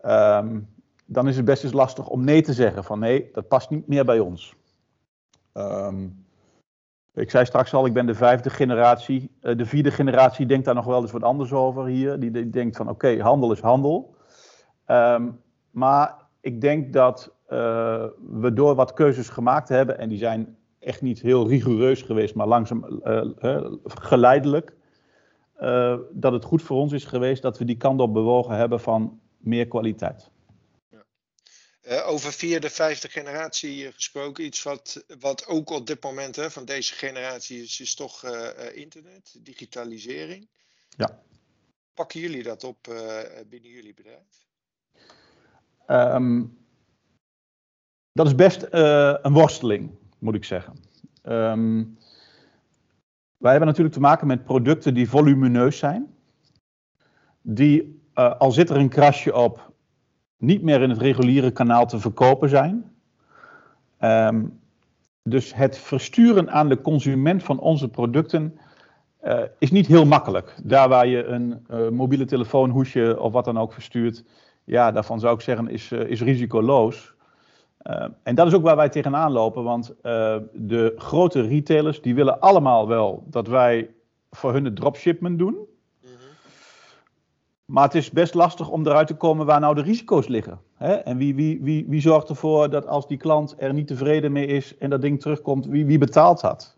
ehm, 0.00 0.60
dan 1.06 1.28
is 1.28 1.36
het 1.36 1.44
best 1.44 1.64
eens 1.64 1.72
lastig 1.72 2.08
om 2.08 2.24
nee 2.24 2.42
te 2.42 2.52
zeggen 2.52 2.84
van 2.84 2.98
nee, 2.98 3.28
dat 3.32 3.48
past 3.48 3.70
niet 3.70 3.86
meer 3.86 4.04
bij 4.04 4.18
ons. 4.18 4.54
Um, 5.54 6.24
ik 7.14 7.30
zei 7.30 7.44
straks 7.44 7.74
al, 7.74 7.86
ik 7.86 7.92
ben 7.92 8.06
de 8.06 8.14
vijfde 8.14 8.50
generatie. 8.50 9.30
Uh, 9.42 9.56
de 9.56 9.66
vierde 9.66 9.90
generatie 9.90 10.46
denkt 10.46 10.64
daar 10.64 10.74
nog 10.74 10.84
wel 10.84 11.00
eens 11.00 11.12
wat 11.12 11.22
anders 11.22 11.52
over 11.52 11.84
hier. 11.84 12.20
Die, 12.20 12.50
denkt 12.50 12.76
van 12.76 12.88
oké, 12.88 13.20
handel 13.20 13.52
is 13.52 13.60
handel. 13.60 14.14
Um, 14.86 15.40
maar 15.70 16.14
ik 16.40 16.60
denk 16.60 16.92
dat 16.92 17.34
uh, 17.48 18.04
we 18.30 18.52
door 18.52 18.74
wat 18.74 18.92
keuzes 18.92 19.28
gemaakt 19.28 19.68
hebben, 19.68 19.98
en 19.98 20.08
die 20.08 20.18
zijn 20.18 20.56
echt 20.78 21.02
niet 21.02 21.20
heel 21.20 21.48
rigoureus 21.48 22.02
geweest, 22.02 22.34
maar 22.34 22.46
langzaam 22.46 23.00
uh, 23.04 23.72
geleidelijk, 23.84 24.74
uh, 25.60 25.98
dat 26.10 26.32
het 26.32 26.44
goed 26.44 26.62
voor 26.62 26.76
ons 26.76 26.92
is 26.92 27.04
geweest 27.04 27.42
dat 27.42 27.58
we 27.58 27.64
die 27.64 27.76
kant 27.76 28.00
op 28.00 28.12
bewogen 28.12 28.56
hebben 28.56 28.80
van 28.80 29.20
meer 29.36 29.68
kwaliteit. 29.68 30.30
Uh, 31.82 32.08
over 32.08 32.32
vierde, 32.32 32.70
vijfde 32.70 33.08
generatie 33.08 33.92
gesproken, 33.92 34.44
iets 34.44 34.62
wat, 34.62 35.04
wat 35.20 35.46
ook 35.46 35.70
op 35.70 35.86
dit 35.86 36.02
moment 36.02 36.36
hè, 36.36 36.50
van 36.50 36.64
deze 36.64 36.94
generatie 36.94 37.62
is, 37.62 37.80
is 37.80 37.94
toch 37.94 38.24
uh, 38.24 38.76
internet, 38.76 39.36
digitalisering. 39.42 40.48
Ja. 40.88 41.22
Pakken 41.94 42.20
jullie 42.20 42.42
dat 42.42 42.64
op 42.64 42.78
binnen 43.48 43.70
jullie 43.70 43.94
bedrijf? 43.94 44.46
Um, 45.86 46.58
dat 48.12 48.26
is 48.26 48.34
best 48.34 48.66
een 48.70 49.32
worsteling, 49.32 49.90
moet 50.18 50.34
ik 50.34 50.44
zeggen. 50.44 50.74
Um, 51.22 51.98
wij 53.46 53.54
hebben 53.54 53.74
natuurlijk 53.74 53.94
te 53.94 54.08
maken 54.10 54.26
met 54.26 54.44
producten 54.44 54.94
die 54.94 55.08
volumineus 55.08 55.78
zijn. 55.78 56.06
Die, 57.42 58.00
uh, 58.14 58.38
al 58.38 58.52
zit 58.52 58.70
er 58.70 58.76
een 58.76 58.88
krasje 58.88 59.34
op, 59.34 59.72
niet 60.36 60.62
meer 60.62 60.82
in 60.82 60.90
het 60.90 60.98
reguliere 60.98 61.50
kanaal 61.50 61.86
te 61.86 61.98
verkopen 61.98 62.48
zijn. 62.48 62.92
Um, 64.00 64.60
dus 65.22 65.54
het 65.54 65.78
versturen 65.78 66.50
aan 66.50 66.68
de 66.68 66.80
consument 66.80 67.42
van 67.42 67.58
onze 67.58 67.88
producten 67.88 68.58
uh, 69.24 69.42
is 69.58 69.70
niet 69.70 69.86
heel 69.86 70.06
makkelijk. 70.06 70.54
Daar 70.62 70.88
waar 70.88 71.06
je 71.06 71.24
een 71.24 71.66
uh, 71.70 71.88
mobiele 71.88 72.24
telefoonhoesje 72.24 73.20
of 73.20 73.32
wat 73.32 73.44
dan 73.44 73.58
ook 73.58 73.72
verstuurt, 73.72 74.24
ja, 74.64 74.92
daarvan 74.92 75.20
zou 75.20 75.34
ik 75.34 75.40
zeggen 75.40 75.68
is, 75.68 75.92
is 75.92 76.22
risicoloos. 76.22 77.14
Uh, 77.90 78.04
en 78.22 78.34
dat 78.34 78.46
is 78.46 78.54
ook 78.54 78.62
waar 78.62 78.76
wij 78.76 78.88
tegenaan 78.88 79.32
lopen, 79.32 79.64
want 79.64 79.90
uh, 79.90 80.36
de 80.52 80.94
grote 80.96 81.40
retailers 81.40 82.02
die 82.02 82.14
willen 82.14 82.40
allemaal 82.40 82.88
wel 82.88 83.24
dat 83.26 83.46
wij 83.46 83.90
voor 84.30 84.52
hun 84.52 84.64
het 84.64 84.76
dropshipment 84.76 85.38
doen. 85.38 85.52
Mm 85.52 85.66
-hmm. 86.00 86.10
Maar 87.64 87.84
het 87.84 87.94
is 87.94 88.10
best 88.10 88.34
lastig 88.34 88.68
om 88.68 88.86
eruit 88.86 89.06
te 89.06 89.16
komen 89.16 89.46
waar 89.46 89.60
nou 89.60 89.74
de 89.74 89.82
risico's 89.82 90.26
liggen. 90.26 90.60
Hè? 90.74 90.92
En 90.92 91.16
wie, 91.16 91.34
wie, 91.34 91.58
wie, 91.62 91.84
wie 91.88 92.00
zorgt 92.00 92.28
ervoor 92.28 92.70
dat 92.70 92.86
als 92.86 93.06
die 93.06 93.16
klant 93.16 93.54
er 93.58 93.72
niet 93.72 93.86
tevreden 93.86 94.32
mee 94.32 94.46
is 94.46 94.78
en 94.78 94.90
dat 94.90 95.00
ding 95.00 95.20
terugkomt, 95.20 95.66
wie, 95.66 95.86
wie 95.86 95.98
betaalt 95.98 96.40
dat? 96.40 96.76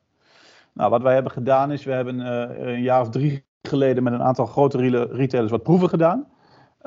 Nou, 0.73 0.91
wat 0.91 1.03
wij 1.03 1.15
hebben 1.15 1.33
gedaan 1.33 1.73
is, 1.73 1.85
we 1.85 1.93
hebben 1.93 2.21
uh, 2.21 2.67
een 2.75 2.83
jaar 2.83 3.01
of 3.01 3.09
drie 3.09 3.45
geleden 3.63 4.03
met 4.03 4.13
een 4.13 4.23
aantal 4.23 4.47
grote 4.47 4.79
retailers 5.13 5.51
wat 5.51 5.63
proeven 5.63 5.89
gedaan. 5.89 6.27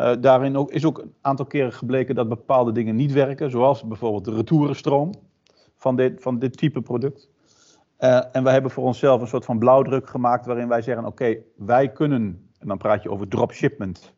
Uh, 0.02 0.12
daarin 0.20 0.58
ook, 0.58 0.72
is 0.72 0.86
ook 0.86 0.98
een 0.98 1.14
aantal 1.22 1.46
keren 1.46 1.74
gebleken 1.74 2.16
dat 2.16 2.30
bepaalde 2.30 2.72
dingen 2.72 2.96
niet 2.96 3.12
werken, 3.12 3.52
zoals 3.52 3.84
bijvoorbeeld 3.84 4.26
de 4.26 4.34
retourenstroom 4.34 5.12
van 5.76 5.96
dit, 5.96 6.22
van 6.22 6.40
dit 6.40 6.58
type 6.58 6.82
product. 6.82 7.30
Uh, 8.00 8.36
en 8.36 8.44
wij 8.44 8.54
hebben 8.54 8.72
voor 8.72 8.84
onszelf 8.84 9.22
een 9.22 9.28
soort 9.28 9.46
van 9.46 9.60
blauwdruk 9.60 10.10
gemaakt 10.10 10.46
waarin 10.46 10.68
wij 10.68 10.82
zeggen: 10.82 11.06
oké, 11.06 11.38
wij 11.56 11.92
kunnen, 11.92 12.50
en 12.60 12.68
dan 12.68 12.78
praat 12.78 13.04
je 13.04 13.12
over 13.12 13.28
dropshipment, 13.28 14.14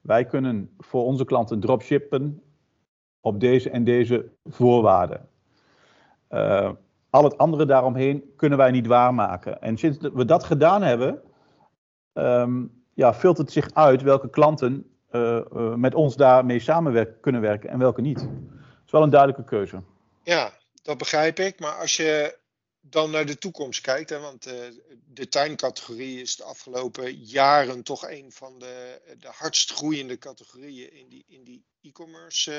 wij 0.00 0.24
kunnen 0.24 0.70
voor 0.78 1.04
onze 1.04 1.24
klanten 1.24 1.60
dropshippen 1.60 2.42
op 3.20 3.40
deze 3.40 3.70
en 3.70 3.84
deze 3.84 4.28
voorwaarden. 4.44 5.28
Uh, 6.30 6.70
al 7.10 7.24
het 7.24 7.38
andere 7.38 7.66
daaromheen 7.66 8.24
kunnen 8.36 8.58
wij 8.58 8.70
niet 8.70 8.86
waarmaken. 8.86 9.60
En 9.60 9.76
sinds 9.76 9.98
we 9.98 10.24
dat 10.24 10.44
gedaan 10.44 10.82
hebben, 10.82 11.22
um, 12.12 12.82
ja, 12.94 13.14
filtert 13.14 13.50
zich 13.50 13.74
uit 13.74 14.02
welke 14.02 14.30
klanten 14.30 14.95
met 15.76 15.94
ons 15.94 16.16
daarmee 16.16 16.60
samenwerken, 16.60 17.20
kunnen 17.20 17.40
werken 17.40 17.70
en 17.70 17.78
welke 17.78 18.00
niet. 18.00 18.18
Dat 18.18 18.84
is 18.86 18.90
wel 18.90 19.02
een 19.02 19.10
duidelijke 19.10 19.44
keuze. 19.44 19.82
Ja, 20.22 20.58
dat 20.82 20.98
begrijp 20.98 21.38
ik. 21.38 21.60
Maar 21.60 21.78
als 21.78 21.96
je 21.96 22.38
dan 22.80 23.10
naar 23.10 23.26
de 23.26 23.38
toekomst 23.38 23.80
kijkt, 23.80 24.10
hè, 24.10 24.18
want 24.18 24.46
uh, 24.46 24.54
de 25.04 25.28
tuincategorie 25.28 26.20
is 26.20 26.36
de 26.36 26.44
afgelopen 26.44 27.12
jaren 27.12 27.82
toch 27.82 28.08
een 28.08 28.32
van 28.32 28.58
de, 28.58 29.00
de 29.18 29.28
hardst 29.28 29.72
groeiende 29.72 30.18
categorieën 30.18 30.92
in 30.92 31.08
die, 31.08 31.24
in 31.28 31.44
die 31.44 31.64
e-commerce 31.80 32.52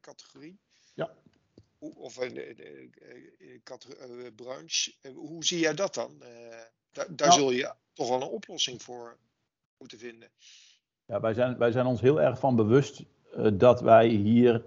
categorie. 0.00 0.58
Ja. 0.94 1.10
Of 1.78 2.14
de, 2.14 2.32
de, 2.54 2.90
de 3.98 4.32
branche. 4.36 4.92
Hoe 5.14 5.44
zie 5.44 5.58
jij 5.58 5.74
dat 5.74 5.94
dan? 5.94 6.22
daar 6.92 7.16
daar 7.16 7.28
nou, 7.28 7.40
zul 7.40 7.50
je 7.50 7.74
toch 7.92 8.08
wel 8.08 8.22
een 8.22 8.28
oplossing 8.28 8.82
voor 8.82 9.18
moeten 9.78 9.98
vinden. 9.98 10.30
Ja, 11.12 11.20
wij, 11.20 11.34
zijn, 11.34 11.58
wij 11.58 11.70
zijn 11.70 11.86
ons 11.86 12.00
heel 12.00 12.20
erg 12.20 12.38
van 12.38 12.56
bewust 12.56 13.04
uh, 13.36 13.46
dat 13.54 13.80
wij 13.80 14.06
hier 14.06 14.64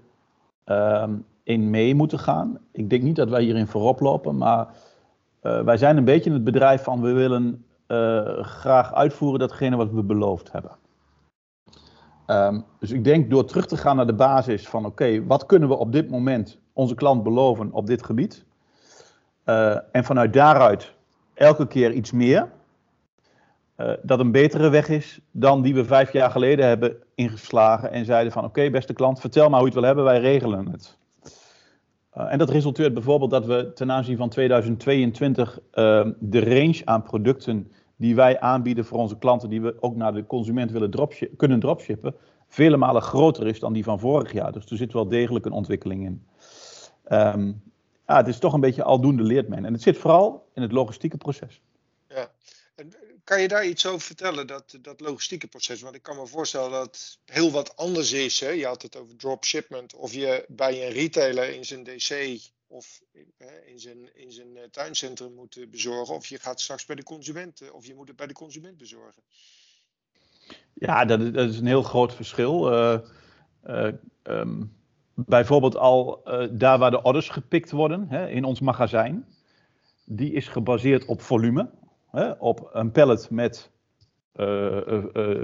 uh, 0.65 1.03
in 1.43 1.69
mee 1.69 1.95
moeten 1.95 2.19
gaan. 2.19 2.57
Ik 2.71 2.89
denk 2.89 3.03
niet 3.03 3.15
dat 3.15 3.29
wij 3.29 3.43
hierin 3.43 3.67
voorop 3.67 3.99
lopen, 3.99 4.37
maar 4.37 4.67
uh, 5.41 5.61
wij 5.61 5.77
zijn 5.77 5.97
een 5.97 6.05
beetje 6.05 6.31
het 6.31 6.43
bedrijf 6.43 6.83
van 6.83 7.01
we 7.01 7.11
willen 7.11 7.65
uh, 7.87 8.43
graag 8.43 8.93
uitvoeren 8.93 9.39
datgene 9.39 9.75
wat 9.75 9.91
we 9.91 10.03
beloofd 10.03 10.51
hebben. 10.51 10.71
Um, 12.27 12.65
dus 12.79 12.91
ik 12.91 13.03
denk 13.03 13.29
door 13.29 13.45
terug 13.45 13.65
te 13.65 13.77
gaan 13.77 13.95
naar 13.95 14.07
de 14.07 14.13
basis 14.13 14.67
van 14.67 14.85
oké, 14.85 15.25
wat 15.25 15.45
kunnen 15.45 15.69
we 15.69 15.75
op 15.75 15.91
dit 15.91 16.09
moment 16.09 16.59
onze 16.73 16.95
klant 16.95 17.23
beloven 17.23 17.71
op 17.71 17.87
dit 17.87 18.03
gebied? 18.03 18.45
en 19.91 20.03
vanuit 20.03 20.33
daaruit 20.33 20.93
elke 21.33 21.67
keer 21.67 21.91
iets 21.91 22.11
meer 22.11 22.49
uh, 23.77 23.91
dat 24.01 24.19
een 24.19 24.31
betere 24.31 24.69
weg 24.69 24.89
is 24.89 25.19
dan 25.31 25.61
die 25.61 25.75
we 25.75 25.85
vijf 25.85 26.13
jaar 26.13 26.31
geleden 26.31 26.67
hebben 26.67 26.97
ingeslagen 27.15 27.91
en 27.91 28.05
zeiden 28.05 28.31
van 28.31 28.43
oké 28.43 28.69
beste 28.69 28.93
klant, 28.93 29.19
vertel 29.19 29.49
maar 29.49 29.59
hoe 29.59 29.69
je 29.69 29.73
het 29.73 29.79
wil 29.79 29.83
hebben, 29.83 30.03
wij 30.03 30.19
regelen 30.19 30.71
het. 30.71 30.97
Uh, 32.17 32.31
en 32.31 32.37
dat 32.37 32.49
resulteert 32.49 32.93
bijvoorbeeld 32.93 33.31
dat 33.31 33.45
we 33.45 33.71
ten 33.73 33.91
aanzien 33.91 34.17
van 34.17 34.29
2022 34.29 35.59
uh, 35.59 36.05
de 36.19 36.39
range 36.39 36.81
aan 36.85 37.03
producten 37.03 37.71
die 37.95 38.15
wij 38.15 38.39
aanbieden 38.39 38.85
voor 38.85 38.97
onze 38.97 39.17
klanten, 39.17 39.49
die 39.49 39.61
we 39.61 39.75
ook 39.79 39.95
naar 39.95 40.13
de 40.13 40.25
consument 40.25 40.71
willen 40.71 40.91
dropship, 40.91 41.37
kunnen 41.37 41.59
dropshippen, 41.59 42.15
vele 42.47 42.77
malen 42.77 43.01
groter 43.01 43.47
is 43.47 43.59
dan 43.59 43.73
die 43.73 43.83
van 43.83 43.99
vorig 43.99 44.33
jaar. 44.33 44.51
Dus 44.51 44.65
er 44.65 44.77
zit 44.77 44.93
wel 44.93 45.07
degelijk 45.07 45.45
een 45.45 45.51
ontwikkeling 45.51 46.05
in. 46.05 46.25
Um, 47.11 47.61
ja, 48.07 48.17
het 48.17 48.27
is 48.27 48.39
toch 48.39 48.53
een 48.53 48.59
beetje 48.59 48.83
aldoende 48.83 49.23
leert 49.23 49.47
men. 49.47 49.65
En 49.65 49.73
het 49.73 49.81
zit 49.81 49.97
vooral 49.97 50.47
in 50.53 50.61
het 50.61 50.71
logistieke 50.71 51.17
proces. 51.17 51.61
Kan 53.25 53.41
je 53.41 53.47
daar 53.47 53.65
iets 53.65 53.85
over 53.85 54.01
vertellen, 54.01 54.47
dat, 54.47 54.77
dat 54.81 54.99
logistieke 54.99 55.47
proces? 55.47 55.81
Want 55.81 55.95
ik 55.95 56.01
kan 56.03 56.15
me 56.15 56.27
voorstellen 56.27 56.71
dat 56.71 57.19
heel 57.25 57.51
wat 57.51 57.77
anders 57.77 58.11
is. 58.11 58.39
Hè? 58.39 58.49
Je 58.49 58.65
had 58.65 58.81
het 58.81 58.95
over 58.95 59.15
dropshipment. 59.15 59.95
Of 59.95 60.13
je 60.13 60.45
bij 60.47 60.85
een 60.85 60.91
retailer 60.91 61.53
in 61.53 61.65
zijn 61.65 61.83
DC 61.83 62.39
of 62.67 63.01
in 63.65 63.79
zijn, 63.79 64.15
in 64.15 64.31
zijn 64.31 64.57
eh, 64.57 64.63
tuincentrum 64.63 65.33
moet 65.33 65.65
bezorgen. 65.71 66.15
Of 66.15 66.25
je 66.25 66.39
gaat 66.39 66.61
straks 66.61 66.85
bij 66.85 66.95
de 66.95 67.03
consument, 67.03 67.61
eh, 67.61 67.73
of 67.73 67.85
je 67.85 67.95
moet 67.95 68.07
het 68.07 68.17
bij 68.17 68.27
de 68.27 68.33
consument 68.33 68.77
bezorgen. 68.77 69.23
Ja, 70.73 71.05
dat 71.05 71.21
is, 71.21 71.31
dat 71.31 71.49
is 71.49 71.57
een 71.57 71.67
heel 71.67 71.83
groot 71.83 72.13
verschil. 72.13 72.71
Um, 74.23 74.75
bijvoorbeeld 75.13 75.75
al 75.75 76.23
daar 76.51 76.77
waar 76.77 76.91
de 76.91 77.01
orders 77.01 77.29
gepikt 77.29 77.71
worden 77.71 78.07
hè, 78.09 78.29
in 78.29 78.43
ons 78.43 78.59
magazijn. 78.59 79.25
Die 80.05 80.31
is 80.33 80.47
gebaseerd 80.47 81.05
op 81.05 81.21
volume. 81.21 81.69
Op 82.39 82.69
een 82.73 82.91
pallet 82.91 83.29
met 83.29 83.71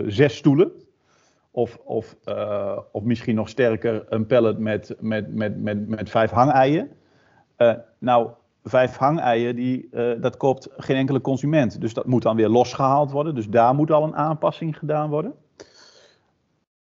zes 0.05 0.35
stoelen. 0.35 0.71
Of, 1.51 1.77
of, 1.83 2.15
of 2.91 3.03
misschien 3.03 3.35
nog 3.35 3.49
sterker, 3.49 4.05
een 4.09 4.25
pallet 4.25 4.57
met, 4.57 4.95
met, 4.99 5.33
met, 5.35 5.61
met, 5.61 5.87
met 5.87 6.09
vijf 6.09 6.31
hangeien. 6.31 6.91
nou, 7.99 8.29
vijf 8.63 8.95
hangeien, 8.95 9.55
die, 9.55 9.89
dat 10.19 10.37
koopt 10.37 10.69
geen 10.77 10.95
enkele 10.95 11.21
consument. 11.21 11.81
Dus 11.81 11.93
dat 11.93 12.05
moet 12.05 12.21
dan 12.21 12.35
weer 12.35 12.49
losgehaald 12.49 13.11
worden. 13.11 13.35
Dus 13.35 13.47
daar 13.49 13.75
moet 13.75 13.91
al 13.91 14.03
een 14.03 14.15
aanpassing 14.15 14.77
gedaan 14.77 15.09
worden. 15.09 15.33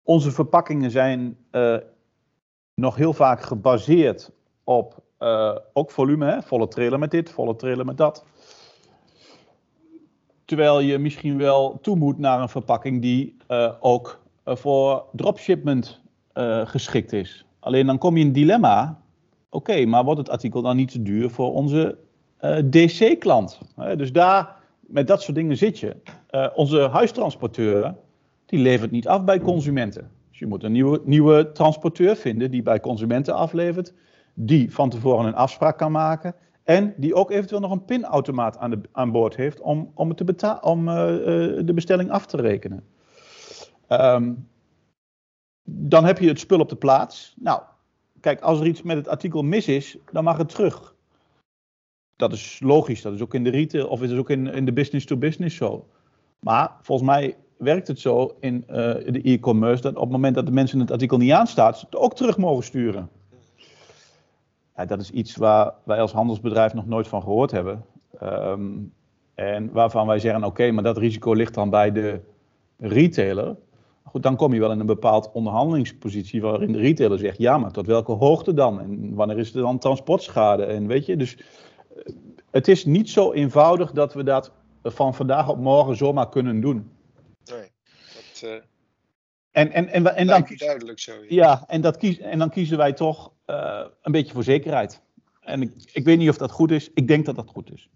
Onze 0.03 0.31
verpakkingen 0.31 0.91
zijn 0.91 1.37
nog 2.75 2.97
heel 2.97 3.13
vaak 3.13 3.41
gebaseerd 3.41 4.33
op 4.65 5.03
ook 5.73 5.91
volume. 5.91 6.27
Hè? 6.27 6.43
Volle 6.43 6.69
trailer 6.69 6.99
met 6.99 7.11
dit, 7.11 7.31
volle 7.31 7.57
trailer 7.57 7.85
met 7.85 7.97
dat. 7.97 8.25
Terwijl 10.51 10.81
je 10.81 10.99
misschien 10.99 11.39
wel 11.39 11.79
toe 11.83 11.97
moet 11.97 12.19
naar 12.19 12.41
een 12.41 12.49
verpakking 12.49 13.03
die 13.03 13.37
ook 13.81 14.23
voor 14.45 15.05
dropshipment 15.13 16.01
geschikt 16.65 17.13
is. 17.13 17.45
Alleen 17.61 17.87
dan 17.87 17.99
kom 17.99 18.15
je 18.15 18.21
in 18.21 18.27
een 18.27 18.33
dilemma 18.33 19.01
Oké, 19.51 19.85
maar 19.85 20.05
wordt 20.05 20.19
het 20.19 20.31
artikel 20.31 20.63
dan 20.63 20.77
niet 20.77 20.91
te 20.91 21.03
duur 21.03 21.31
voor 21.31 21.55
onze 21.55 21.99
uh, 22.41 22.59
eh, 22.59 22.65
DC-klant? 22.71 23.61
dus 23.97 24.13
daar, 24.13 24.57
met 24.81 25.07
dat 25.07 25.23
soort 25.23 25.37
dingen 25.37 25.57
zit 25.57 25.79
je. 25.79 25.97
Uh, 26.31 26.47
onze 26.55 26.89
huistransporteur, 26.93 27.95
die 28.47 28.59
levert 28.59 28.91
niet 28.91 29.09
af 29.09 29.25
bij 29.25 29.41
consumenten. 29.41 30.11
Dus 30.31 30.39
je 30.39 30.47
moet 30.47 30.63
een 30.63 30.73
nieuwe, 30.73 31.01
nieuwe 31.05 31.53
transporteur 31.53 32.17
vinden 32.17 32.51
die 32.51 32.63
bij 32.63 32.81
consumenten 32.81 33.35
aflevert. 33.35 33.95
Die 34.35 34.73
van 34.73 34.91
tevoren 34.91 35.27
een 35.27 35.35
afspraak 35.35 35.79
kan 35.79 35.93
maken. 35.93 36.35
En 36.71 36.95
die 36.97 37.15
ook 37.15 37.31
eventueel 37.31 37.61
nog 37.61 37.71
een 37.71 37.85
pinautomaat 37.85 38.59
aan, 38.59 38.71
de, 38.71 38.81
aan 38.93 39.11
boord 39.11 39.37
heeft 39.37 39.61
om, 39.61 39.91
om, 39.95 40.09
het 40.09 40.17
te 40.17 40.59
om 40.61 40.89
uh, 40.89 40.95
de 41.65 41.73
bestelling 41.75 42.11
af 42.11 42.27
te 42.27 42.37
rekenen. 42.37 42.85
Um, 43.89 44.49
dan 45.65 46.05
heb 46.05 46.19
je 46.19 46.29
het 46.29 46.39
spul 46.39 46.61
op 46.61 46.69
de 46.69 46.77
plaats. 46.77 47.35
Nou, 47.39 47.63
kijk, 48.21 48.41
als 48.41 48.61
er 48.61 48.67
iets 48.67 48.83
met 48.83 48.97
het 48.97 49.09
artikel 49.09 49.43
mis 49.43 49.69
is, 49.69 49.99
dan 50.13 50.25
mag 50.25 50.37
het 50.37 50.49
terug. 50.49 50.95
Dat 52.17 52.33
is 52.33 52.61
logisch, 52.63 53.03
dat 53.03 53.13
is 53.13 53.21
ook 53.21 53.35
in 53.35 53.45
de 53.45 53.51
retail 53.51 53.89
of 53.89 54.03
is 54.03 54.13
ook 54.13 54.31
in, 54.31 54.47
in 54.47 54.65
de 54.65 54.73
business-to-business 54.73 55.57
zo. 55.57 55.89
Maar 56.39 56.77
volgens 56.83 57.09
mij 57.09 57.37
werkt 57.57 57.89
het 57.89 58.01
zo 58.01 58.37
in 58.41 58.65
uh, 58.69 58.77
de 59.07 59.21
e-commerce 59.23 59.83
dat 59.83 59.95
op 59.95 60.03
het 60.03 60.11
moment 60.11 60.35
dat 60.35 60.47
de 60.47 60.53
mensen 60.53 60.81
het 60.81 60.91
artikel 60.91 61.19
niet 61.19 61.33
aanstaat, 61.33 61.79
ze 61.79 61.85
het 61.85 61.97
ook 61.97 62.15
terug 62.15 62.37
mogen 62.37 62.65
sturen. 62.65 63.09
Ja, 64.81 64.87
dat 64.87 65.01
is 65.01 65.11
iets 65.11 65.37
waar 65.37 65.75
wij 65.85 66.01
als 66.01 66.13
handelsbedrijf 66.13 66.75
nog 66.75 66.87
nooit 66.87 67.09
van 67.09 67.23
gehoord 67.23 67.51
hebben. 67.51 67.85
Um, 68.23 68.93
en 69.35 69.73
waarvan 69.73 70.07
wij 70.07 70.19
zeggen, 70.19 70.45
oké, 70.45 70.51
okay, 70.51 70.71
maar 70.71 70.83
dat 70.83 70.99
risico 70.99 71.33
ligt 71.33 71.55
dan 71.55 71.71
bij 71.71 71.93
de 71.93 72.21
retailer. 72.79 73.57
Goed, 74.03 74.23
dan 74.23 74.37
kom 74.37 74.55
je 74.55 74.61
wel 74.61 74.73
in 74.73 74.81
een 74.81 74.87
bepaald 74.87 75.31
onderhandelingspositie 75.33 76.43
waarin 76.43 76.73
de 76.73 76.79
retailer 76.79 77.19
zegt, 77.19 77.39
ja, 77.39 77.59
maar 77.59 77.71
tot 77.71 77.87
welke 77.87 78.13
hoogte 78.13 78.55
dan? 78.55 78.81
En 78.81 79.15
wanneer 79.15 79.39
is 79.39 79.55
er 79.55 79.63
dan 79.63 79.79
transportschade? 79.79 80.65
En 80.65 80.87
weet 80.87 81.07
je, 81.07 81.17
dus 81.17 81.37
eh, 81.37 81.45
het 82.51 82.69
is 82.69 82.85
niet 82.85 83.11
zo 83.11 83.33
eenvoudig 83.33 83.93
dat 83.93 84.15
we 84.15 84.23
dat 84.23 84.53
van 84.83 85.15
vandaag 85.15 85.49
op 85.49 85.59
morgen 85.59 85.97
zomaar 85.97 86.29
kunnen 86.29 86.61
doen. 86.61 86.91
Nee, 87.45 87.71
dat 88.15 88.43
uh, 88.45 88.55
en, 89.51 89.73
en, 89.73 89.89
en, 89.89 90.17
en 90.17 90.27
dan, 90.27 90.47
duidelijk 90.57 90.99
zo. 90.99 91.13
Ja, 91.13 91.27
ja 91.29 91.65
en, 91.67 91.81
dat 91.81 91.97
kies, 91.97 92.19
en 92.19 92.39
dan 92.39 92.51
kiezen 92.51 92.77
wij 92.77 92.93
toch 92.93 93.33
uh, 93.51 93.87
een 94.03 94.13
beetje 94.13 94.33
voor 94.33 94.45
zekerheid. 94.45 95.01
En 95.41 95.63
ik, 95.63 95.73
ik 95.93 96.05
weet 96.05 96.19
niet 96.19 96.29
of 96.29 96.37
dat 96.37 96.51
goed 96.51 96.71
is. 96.71 96.91
Ik 96.95 97.09
denk 97.09 97.27
dat 97.27 97.37
dat 97.37 97.49
goed 97.49 97.73
is. 97.73 97.89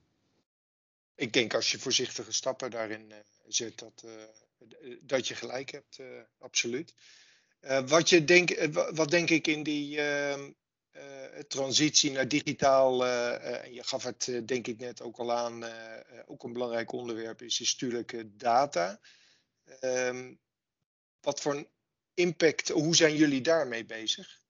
Ik 1.15 1.33
denk 1.33 1.55
als 1.55 1.71
je 1.71 1.79
voorzichtige 1.79 2.33
stappen 2.33 2.71
daarin 2.71 3.11
uh, 3.11 3.17
zet, 3.47 3.79
dat, 3.79 4.05
dat 5.01 5.29
je 5.29 5.35
gelijk 5.35 5.71
hebt, 5.71 6.01
absoluut. 6.39 6.95
Wat, 7.87 8.09
je 8.09 8.25
denk, 8.25 8.69
wat 8.95 9.11
denk 9.11 9.31
ik 9.31 9.47
in 9.47 9.63
die 9.63 10.01
ehm, 10.01 10.51
transitie 11.49 12.11
naar 12.11 12.29
digitaal, 12.29 13.05
je 13.05 13.81
gaf 13.83 14.03
het 14.03 14.43
denk 14.45 14.67
ik 14.67 14.79
net 14.79 15.03
ook 15.03 15.17
al 15.17 15.33
aan, 15.33 15.65
ook 16.27 16.43
een 16.43 16.53
belangrijk 16.53 16.93
onderwerp 16.93 17.43
is, 17.43 17.61
is 17.61 17.73
natuurlijk 17.73 18.25
data. 18.27 19.01
Ehm, 19.81 20.35
wat 21.21 21.41
voor 21.41 21.67
impact, 22.15 22.69
hoe 22.69 22.97
zijn 22.97 23.17
jullie 23.17 23.41
daarmee 23.41 23.85
bezig? 23.85 24.43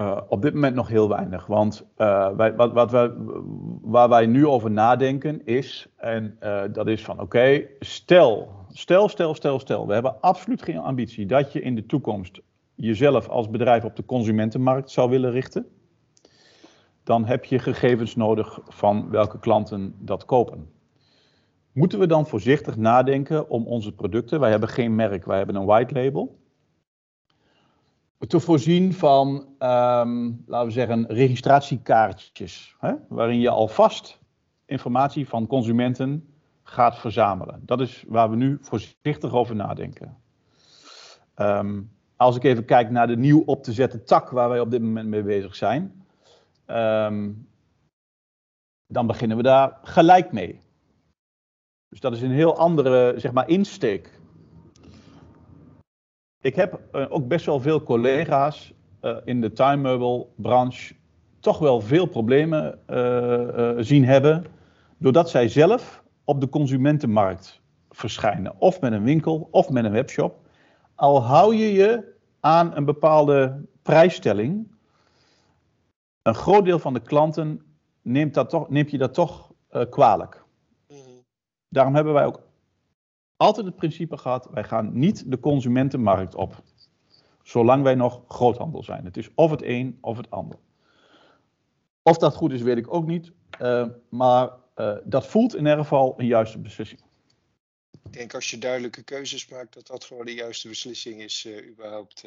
Uh, 0.00 0.20
op 0.28 0.42
dit 0.42 0.54
moment 0.54 0.74
nog 0.74 0.88
heel 0.88 1.08
weinig. 1.08 1.46
Want 1.46 1.86
uh, 1.98 2.28
wij, 2.36 2.54
wat, 2.54 2.72
wat 2.72 2.90
wij, 2.90 3.12
waar 3.82 4.08
wij 4.08 4.26
nu 4.26 4.46
over 4.46 4.70
nadenken 4.70 5.46
is, 5.46 5.88
en 5.96 6.36
uh, 6.42 6.62
dat 6.72 6.86
is 6.86 7.04
van 7.04 7.20
oké, 7.20 7.66
stel, 7.80 8.48
stel, 8.68 9.08
stel, 9.08 9.34
stel, 9.34 9.58
stel, 9.58 9.86
we 9.86 9.92
hebben 9.92 10.20
absoluut 10.20 10.62
geen 10.62 10.78
ambitie 10.78 11.26
dat 11.26 11.52
je 11.52 11.60
in 11.60 11.74
de 11.74 11.86
toekomst 11.86 12.40
jezelf 12.74 13.28
als 13.28 13.50
bedrijf 13.50 13.84
op 13.84 13.96
de 13.96 14.04
consumentenmarkt 14.04 14.90
zou 14.90 15.10
willen 15.10 15.30
richten. 15.30 15.66
Dan 17.04 17.24
heb 17.24 17.44
je 17.44 17.58
gegevens 17.58 18.16
nodig 18.16 18.58
van 18.68 19.10
welke 19.10 19.38
klanten 19.38 19.94
dat 19.98 20.24
kopen. 20.24 20.70
Moeten 21.72 21.98
we 21.98 22.06
dan 22.06 22.26
voorzichtig 22.26 22.76
nadenken 22.76 23.50
om 23.50 23.66
onze 23.66 23.92
producten, 23.92 24.40
wij 24.40 24.50
hebben 24.50 24.68
geen 24.68 24.94
merk, 24.94 25.24
wij 25.24 25.36
hebben 25.36 25.56
een 25.56 25.66
white 25.66 25.94
label 25.94 26.38
te 28.26 28.40
voorzien 28.40 28.92
van, 28.94 29.28
um, 29.58 30.42
laten 30.46 30.66
we 30.66 30.70
zeggen, 30.70 31.06
registratiekaartjes, 31.06 32.76
hè, 32.78 32.94
waarin 33.08 33.40
je 33.40 33.50
alvast 33.50 34.18
informatie 34.66 35.28
van 35.28 35.46
consumenten 35.46 36.34
gaat 36.62 36.98
verzamelen. 36.98 37.62
Dat 37.64 37.80
is 37.80 38.04
waar 38.08 38.30
we 38.30 38.36
nu 38.36 38.58
voorzichtig 38.60 39.32
over 39.32 39.56
nadenken. 39.56 40.16
Um, 41.36 41.90
als 42.16 42.36
ik 42.36 42.44
even 42.44 42.64
kijk 42.64 42.90
naar 42.90 43.06
de 43.06 43.16
nieuw 43.16 43.42
op 43.46 43.62
te 43.62 43.72
zetten 43.72 44.04
tak 44.04 44.30
waar 44.30 44.48
wij 44.48 44.60
op 44.60 44.70
dit 44.70 44.82
moment 44.82 45.08
mee 45.08 45.22
bezig 45.22 45.56
zijn, 45.56 46.04
um, 46.66 47.48
dan 48.86 49.06
beginnen 49.06 49.36
we 49.36 49.42
daar 49.42 49.78
gelijk 49.82 50.32
mee. 50.32 50.60
Dus 51.88 52.00
dat 52.00 52.12
is 52.12 52.22
een 52.22 52.30
heel 52.30 52.56
andere 52.56 53.14
zeg 53.16 53.32
maar, 53.32 53.48
insteek 53.48 54.19
ik 56.40 56.54
heb 56.54 56.80
uh, 56.92 57.06
ook 57.08 57.28
best 57.28 57.46
wel 57.46 57.60
veel 57.60 57.82
collega's 57.82 58.74
uh, 59.02 59.16
in 59.24 59.40
de 59.40 59.52
tuinmeubelbranche 59.52 60.94
toch 61.40 61.58
wel 61.58 61.80
veel 61.80 62.06
problemen 62.06 62.78
uh, 62.90 63.72
zien 63.78 64.04
hebben. 64.04 64.44
Doordat 64.98 65.30
zij 65.30 65.48
zelf 65.48 66.02
op 66.24 66.40
de 66.40 66.48
consumentenmarkt 66.48 67.60
verschijnen. 67.90 68.54
Of 68.58 68.80
met 68.80 68.92
een 68.92 69.02
winkel 69.02 69.48
of 69.50 69.70
met 69.70 69.84
een 69.84 69.92
webshop. 69.92 70.38
Al 70.94 71.22
hou 71.22 71.56
je 71.56 71.72
je 71.72 72.14
aan 72.40 72.76
een 72.76 72.84
bepaalde 72.84 73.64
prijsstelling. 73.82 74.68
Een 76.22 76.34
groot 76.34 76.64
deel 76.64 76.78
van 76.78 76.94
de 76.94 77.00
klanten 77.00 77.62
neemt, 78.02 78.34
dat 78.34 78.50
toch, 78.50 78.68
neemt 78.68 78.90
je 78.90 78.98
dat 78.98 79.14
toch 79.14 79.52
kwalijk. 79.90 80.44
Mhm. 80.88 80.98
Daarom 81.68 81.94
hebben 81.94 82.12
wij 82.12 82.26
ook 82.26 82.40
altijd 83.40 83.66
het 83.66 83.76
principe 83.76 84.16
gehad, 84.16 84.48
wij 84.50 84.64
gaan 84.64 84.90
niet 84.98 85.30
de 85.30 85.40
consumentenmarkt 85.40 86.34
op. 86.34 86.62
Zolang 87.42 87.82
wij 87.82 87.94
nog 87.94 88.22
groothandel 88.28 88.82
zijn. 88.82 89.04
Het 89.04 89.16
is 89.16 89.28
of 89.34 89.50
het 89.50 89.62
een 89.62 89.98
of 90.00 90.16
het 90.16 90.30
ander. 90.30 90.58
Of 92.02 92.16
dat 92.16 92.34
goed 92.34 92.52
is, 92.52 92.62
weet 92.62 92.76
ik 92.76 92.94
ook 92.94 93.06
niet. 93.06 93.32
Uh, 93.60 93.86
maar 94.08 94.50
uh, 94.76 94.96
dat 95.04 95.26
voelt 95.26 95.52
in 95.52 95.58
ieder 95.58 95.78
geval 95.78 96.14
een 96.16 96.26
juiste 96.26 96.58
beslissing. 96.58 97.00
Ik 98.04 98.12
denk 98.12 98.34
als 98.34 98.50
je 98.50 98.58
duidelijke 98.58 99.02
keuzes 99.02 99.48
maakt, 99.48 99.74
dat 99.74 99.86
dat 99.86 100.04
gewoon 100.04 100.24
de 100.24 100.34
juiste 100.34 100.68
beslissing 100.68 101.22
is, 101.22 101.44
uh, 101.44 101.68
überhaupt. 101.68 102.24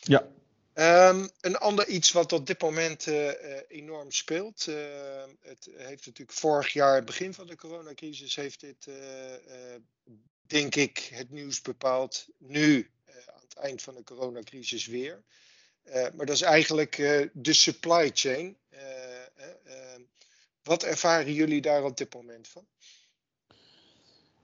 Ja. 0.00 0.26
Ehm, 0.72 1.28
een 1.40 1.56
ander 1.56 1.88
iets 1.88 2.12
wat 2.12 2.32
op 2.32 2.46
dit 2.46 2.60
moment 2.60 3.06
uh, 3.06 3.30
enorm 3.68 4.10
speelt. 4.10 4.66
Uh, 4.68 4.76
het 5.40 5.68
heeft 5.76 6.06
natuurlijk 6.06 6.38
vorig 6.38 6.72
jaar, 6.72 7.04
begin 7.04 7.34
van 7.34 7.46
de 7.46 7.56
coronacrisis, 7.56 8.36
heeft 8.36 8.60
dit, 8.60 8.88
denk 10.46 10.74
ik, 10.74 11.10
het 11.14 11.30
nieuws 11.30 11.62
bepaald. 11.62 12.26
Nu, 12.38 12.90
aan 13.08 13.40
het 13.48 13.56
eind 13.56 13.82
van 13.82 13.94
de 13.94 14.04
coronacrisis 14.04 14.86
weer. 14.86 15.22
maar 15.92 16.26
dat 16.26 16.34
is 16.34 16.42
eigenlijk 16.42 16.96
de 17.32 17.52
supply 17.52 18.10
chain. 18.14 18.56
wat 20.62 20.82
ervaren 20.82 21.32
jullie 21.32 21.60
daar 21.60 21.84
op 21.84 21.96
dit 21.96 22.14
moment 22.14 22.48
van? 22.48 22.64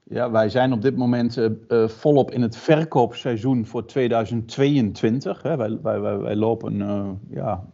Ja, 0.03 0.31
wij 0.31 0.49
zijn 0.49 0.73
op 0.73 0.81
dit 0.81 0.95
moment 0.95 1.37
volop 1.85 2.31
in 2.31 2.41
het 2.41 2.57
verkoopseizoen 2.57 3.65
voor 3.65 3.85
2022. 3.85 5.41
Hè. 5.41 5.57
Wij, 5.57 5.81
wij, 5.81 5.99
wij, 5.99 6.35
lopen 6.35 6.77
ja, 7.29 7.69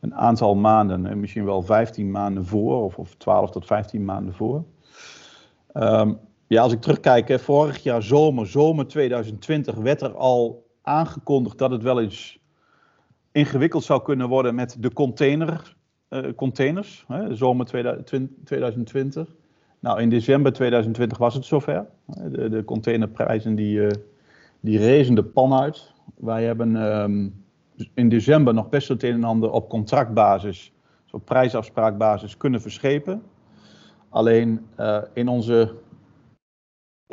een 0.00 0.14
aantal 0.14 0.54
maanden, 0.54 1.20
misschien 1.20 1.44
wel 1.44 1.62
15 1.62 2.10
maanden 2.10 2.46
voor, 2.46 2.84
of, 2.84 2.98
of 2.98 3.14
12 3.14 3.50
tot 3.50 3.66
15 3.66 4.04
maanden 4.04 4.34
voor. 4.34 4.64
Um, 5.74 6.20
ja, 6.46 6.62
als 6.62 6.72
ik 6.72 6.80
terugkijk, 6.80 7.28
hè, 7.28 7.38
vorig 7.38 7.82
jaar 7.82 8.02
zomer, 8.02 8.46
zomer 8.46 8.86
2020, 8.86 9.74
werd 9.74 10.00
er 10.00 10.14
al 10.14 10.66
aangekondigd 10.82 11.58
dat 11.58 11.70
het 11.70 11.82
wel 11.82 12.00
eens 12.00 12.38
ingewikkeld 13.32 13.84
zou 13.84 14.02
kunnen 14.02 14.28
worden 14.28 14.54
met 14.54 14.76
de 14.78 14.92
container, 14.92 15.76
containers, 16.36 17.04
hè, 17.08 17.34
zomer 17.34 17.66
2020. 18.44 19.34
Nou, 19.84 20.00
in 20.00 20.08
december 20.08 20.52
2020 20.52 21.18
was 21.18 21.34
het 21.34 21.44
zover. 21.44 21.86
De, 22.06 22.48
de 22.48 22.64
containerprijzen 22.64 23.54
die, 23.54 23.78
uh, 23.78 23.90
die 24.60 24.78
rezen 24.78 25.14
de 25.14 25.24
pan 25.24 25.54
uit. 25.54 25.92
Wij 26.16 26.44
hebben 26.44 26.76
um, 26.76 27.44
in 27.94 28.08
december 28.08 28.54
nog 28.54 28.68
best 28.68 28.88
het 28.88 29.02
een 29.02 29.12
en 29.12 29.24
ander 29.24 29.50
op 29.50 29.68
contractbasis, 29.68 30.72
op 31.10 31.24
prijsafspraakbasis 31.24 32.36
kunnen 32.36 32.60
verschepen. 32.60 33.22
Alleen 34.08 34.66
uh, 34.80 34.98
in 35.12 35.28
onze. 35.28 35.74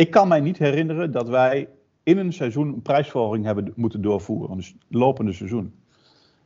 Ik 0.02 0.12
kan 0.12 0.28
mij 0.28 0.40
niet 0.40 0.58
herinneren 0.58 1.12
dat 1.12 1.30
wij 1.30 1.70
in 2.04 2.18
een 2.18 2.34
seizoen 2.34 2.68
een 2.68 2.82
prijsverhoging 2.82 3.46
hebben 3.46 3.74
moeten 3.76 4.02
doorvoeren, 4.02 4.58
dus 4.58 4.68
het 4.68 4.78
lopende 4.90 5.34
seizoen. 5.34 5.74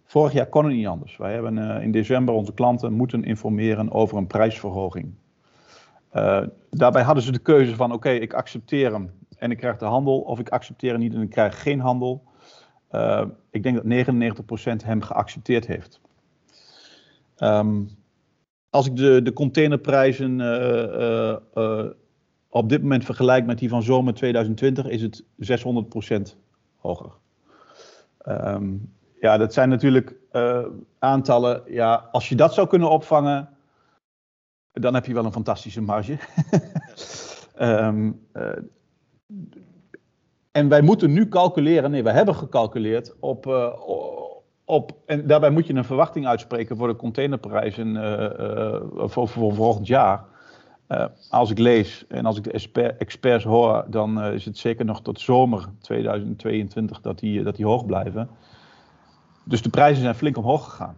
Vorig 0.05 0.33
jaar 0.33 0.47
kon 0.47 0.65
het 0.65 0.73
niet 0.73 0.87
anders. 0.87 1.17
Wij 1.17 1.33
hebben 1.33 1.57
uh, 1.57 1.81
in 1.81 1.91
december 1.91 2.33
onze 2.33 2.53
klanten 2.53 2.93
moeten 2.93 3.23
informeren 3.23 3.91
over 3.91 4.17
een 4.17 4.27
prijsverhoging. 4.27 5.13
Uh, 6.13 6.41
daarbij 6.69 7.01
hadden 7.01 7.23
ze 7.23 7.31
de 7.31 7.39
keuze 7.39 7.75
van: 7.75 7.91
oké, 7.91 8.09
ik 8.09 8.33
accepteer 8.33 8.91
hem 8.91 9.11
en 9.37 9.51
ik 9.51 9.57
krijg 9.57 9.77
de 9.77 9.85
handel, 9.85 10.19
of 10.19 10.39
ik 10.39 10.49
accepteer 10.49 10.91
hem 10.91 10.99
niet 10.99 11.13
en 11.13 11.21
ik 11.21 11.29
krijg 11.29 11.61
geen 11.61 11.79
handel. 11.79 12.23
Uh, 12.91 13.25
ik 13.49 13.63
denk 13.63 13.75
dat 13.75 14.15
99% 14.83 14.85
hem 14.85 15.01
geaccepteerd 15.01 15.67
heeft. 15.67 16.01
Um, 17.37 17.89
als 18.69 18.87
ik 18.87 18.95
de, 18.95 19.21
de 19.21 19.33
containerprijzen 19.33 20.39
op 22.55 22.69
dit 22.69 22.81
moment 22.81 23.05
vergelijk 23.05 23.45
met 23.45 23.57
die 23.57 23.69
van 23.69 23.83
zomer 23.83 24.13
2020, 24.13 24.87
is 24.87 25.01
het 25.01 25.23
600% 25.23 26.37
hoger. 26.77 27.11
Um, 28.27 28.93
ja, 29.21 29.37
dat 29.37 29.53
zijn 29.53 29.69
natuurlijk 29.69 30.15
aantallen. 30.99 31.61
Ja, 31.67 32.09
als 32.11 32.29
je 32.29 32.35
dat 32.35 32.53
zou 32.53 32.67
kunnen 32.67 32.89
opvangen, 32.89 33.49
dan 34.71 34.93
heb 34.93 35.05
je 35.05 35.13
wel 35.13 35.25
een 35.25 35.31
fantastische 35.31 35.81
marge. 35.81 36.17
um, 37.59 38.21
uh, 38.33 38.49
en 40.51 40.69
wij 40.69 40.81
moeten 40.81 41.11
nu 41.11 41.27
calculeren, 41.27 41.91
nee, 41.91 42.03
wij 42.03 42.13
hebben 42.13 42.35
gecalculeerd 42.35 43.15
op, 43.19 43.45
uh, 43.45 43.73
op, 44.65 44.97
en 45.05 45.27
daarbij 45.27 45.49
moet 45.49 45.67
je 45.67 45.73
een 45.73 45.85
verwachting 45.85 46.27
uitspreken 46.27 46.77
voor 46.77 46.87
de 46.87 46.95
containerprijzen 46.95 47.95
voor, 49.09 49.27
voor, 49.27 49.53
volgend 49.53 49.87
jaar. 49.87 50.33
Als 51.29 51.51
ik 51.51 51.57
lees 51.57 52.05
en 52.07 52.25
als 52.25 52.37
ik 52.37 52.43
de 52.43 52.91
experts 52.91 53.43
hoor, 53.43 53.85
dan 53.87 54.21
is 54.23 54.45
het 54.45 54.57
zeker 54.57 54.85
nog 54.85 55.01
tot 55.01 55.19
zomer 55.19 55.65
2022 55.79 57.01
dat 57.01 57.19
die, 57.19 57.43
dat 57.43 57.55
die 57.55 57.65
hoog 57.65 57.85
blijven. 57.85 58.29
Dus 59.43 59.61
de 59.61 59.69
prijzen 59.69 60.01
zijn 60.01 60.15
flink 60.15 60.37
omhoog 60.37 60.63
gegaan. 60.63 60.97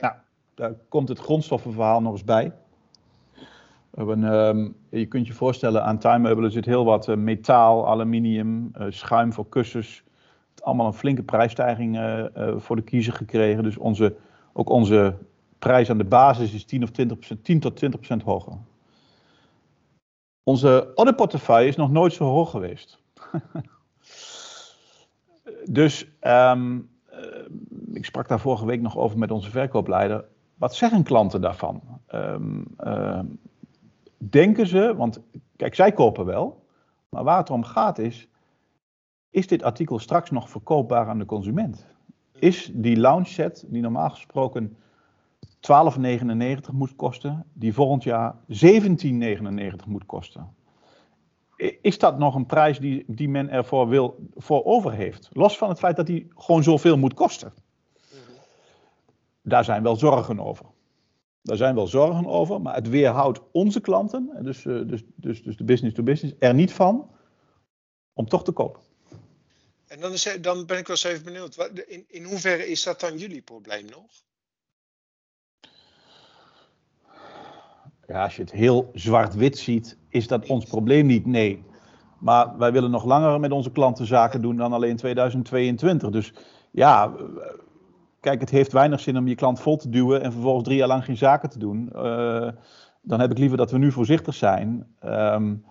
Nou, 0.00 0.14
daar 0.54 0.74
komt 0.88 1.08
het 1.08 1.18
grondstoffenverhaal 1.18 2.02
nog 2.02 2.12
eens 2.12 2.24
bij. 2.24 2.52
Um, 3.98 4.76
je 4.90 5.06
kunt 5.06 5.26
je 5.26 5.32
voorstellen, 5.32 5.84
aan 5.84 5.98
tuinmeubelen 5.98 6.50
zit 6.50 6.64
heel 6.64 6.84
wat 6.84 7.08
uh, 7.08 7.16
metaal, 7.16 7.88
aluminium, 7.88 8.70
uh, 8.78 8.86
schuim 8.88 9.32
voor 9.32 9.48
kussens. 9.48 10.02
Het 10.50 10.64
allemaal 10.64 10.86
een 10.86 10.92
flinke 10.92 11.22
prijsstijging 11.22 11.98
voor 12.56 12.76
de 12.76 12.82
kiezer 12.82 13.12
gekregen. 13.12 13.62
Dus 13.62 13.76
onze, 13.76 14.16
ook 14.52 14.68
onze 14.68 15.14
prijs 15.58 15.90
aan 15.90 15.98
de 15.98 16.04
basis 16.04 16.52
is 16.52 16.64
10, 16.64 16.82
of 16.82 16.90
20%, 16.90 17.40
10 17.42 17.60
tot 17.60 17.84
20% 17.84 18.24
hoger. 18.24 18.58
Onze 20.42 20.92
orderportefeuille 20.94 21.68
is 21.68 21.76
nog 21.76 21.90
nooit 21.90 22.12
zo 22.12 22.24
hoog 22.24 22.50
geweest. 22.50 23.02
dus 25.64 26.08
um, 26.20 26.90
ik 27.92 28.04
sprak 28.04 28.28
daar 28.28 28.40
vorige 28.40 28.66
week 28.66 28.80
nog 28.80 28.96
over 28.96 29.18
met 29.18 29.30
onze 29.30 29.50
verkoopleider 29.50 30.24
wat 30.56 30.74
zeggen 30.74 31.02
klanten 31.02 31.40
daarvan? 31.40 31.82
Um, 32.14 32.64
uh, 32.80 33.20
denken 34.16 34.66
ze, 34.66 34.94
want 34.96 35.20
kijk, 35.56 35.74
zij 35.74 35.92
kopen 35.92 36.24
wel, 36.24 36.64
maar 37.08 37.24
waar 37.24 37.38
het 37.38 37.50
om 37.50 37.64
gaat 37.64 37.98
is, 37.98 38.28
is 39.30 39.46
dit 39.46 39.62
artikel 39.62 39.98
straks 39.98 40.30
nog 40.30 40.50
verkoopbaar 40.50 41.08
aan 41.08 41.18
de 41.18 41.24
consument? 41.24 41.86
Is 42.38 42.70
die 42.74 42.96
lounge 42.96 43.26
set, 43.26 43.64
die 43.68 43.82
normaal 43.82 44.10
gesproken 44.10 44.76
12,99 45.66 46.72
moet 46.72 46.96
kosten, 46.96 47.44
die 47.52 47.74
volgend 47.74 48.02
jaar 48.02 48.34
17,99 48.64 49.86
moet 49.86 50.06
kosten? 50.06 50.54
Is 51.80 51.98
dat 51.98 52.18
nog 52.18 52.34
een 52.34 52.46
prijs 52.46 52.78
die, 52.78 53.04
die 53.06 53.28
men 53.28 53.50
ervoor 53.50 53.88
wil, 53.88 54.28
voor 54.34 54.64
over 54.64 54.92
heeft? 54.92 55.28
Los 55.32 55.58
van 55.58 55.68
het 55.68 55.78
feit 55.78 55.96
dat 55.96 56.06
die 56.06 56.28
gewoon 56.34 56.62
zoveel 56.62 56.98
moet 56.98 57.14
kosten 57.14 57.52
daar 59.46 59.64
zijn 59.64 59.82
wel 59.82 59.96
zorgen 59.96 60.40
over. 60.40 60.66
Daar 61.42 61.56
zijn 61.56 61.74
wel 61.74 61.86
zorgen 61.86 62.26
over, 62.26 62.60
maar 62.60 62.74
het 62.74 62.88
weerhoudt 62.88 63.40
onze 63.52 63.80
klanten, 63.80 64.38
dus, 64.42 64.64
uh, 64.64 64.88
dus, 64.88 65.02
dus, 65.14 65.42
dus 65.42 65.56
de 65.56 65.64
business 65.64 65.94
to 65.94 66.02
business, 66.02 66.36
er 66.38 66.54
niet 66.54 66.72
van 66.72 67.10
om 68.12 68.28
toch 68.28 68.44
te 68.44 68.52
kopen. 68.52 68.80
En 69.86 70.00
dan, 70.00 70.16
dan 70.40 70.66
ben 70.66 70.78
ik 70.78 70.86
wel 70.86 70.96
eens 70.96 71.04
even 71.04 71.24
benieuwd, 71.24 71.70
in, 71.86 72.04
in 72.08 72.24
hoeverre 72.24 72.66
is 72.66 72.82
dat 72.82 73.00
dan 73.00 73.18
jullie 73.18 73.42
probleem 73.42 73.84
nog? 73.84 74.06
Ja, 78.06 78.22
als 78.22 78.36
je 78.36 78.42
het 78.42 78.52
heel 78.52 78.90
zwart-wit 78.92 79.58
ziet, 79.58 79.98
is 80.08 80.28
dat 80.28 80.46
ons 80.46 80.64
probleem 80.64 81.06
niet, 81.06 81.26
nee. 81.26 81.64
Maar 82.18 82.58
wij 82.58 82.72
willen 82.72 82.90
nog 82.90 83.04
langer 83.04 83.40
met 83.40 83.52
onze 83.52 83.70
klanten 83.70 84.06
zaken 84.06 84.42
doen 84.42 84.56
dan 84.56 84.72
alleen 84.72 84.96
2022. 84.96 86.10
Dus 86.10 86.32
ja, 86.70 87.12
kijk, 88.20 88.40
het 88.40 88.50
heeft 88.50 88.72
weinig 88.72 89.00
zin 89.00 89.16
om 89.16 89.28
je 89.28 89.34
klant 89.34 89.60
vol 89.60 89.76
te 89.76 89.88
duwen 89.88 90.22
en 90.22 90.32
vervolgens 90.32 90.64
drie 90.64 90.78
jaar 90.78 90.88
lang 90.88 91.04
geen 91.04 91.16
zaken 91.16 91.50
te 91.50 91.58
doen. 91.58 91.90
Uh, 91.94 92.48
dan 93.02 93.20
heb 93.20 93.30
ik 93.30 93.38
liever 93.38 93.56
dat 93.56 93.70
we 93.70 93.78
nu 93.78 93.92
voorzichtig 93.92 94.34
zijn. 94.34 94.86
Um, 95.04 95.64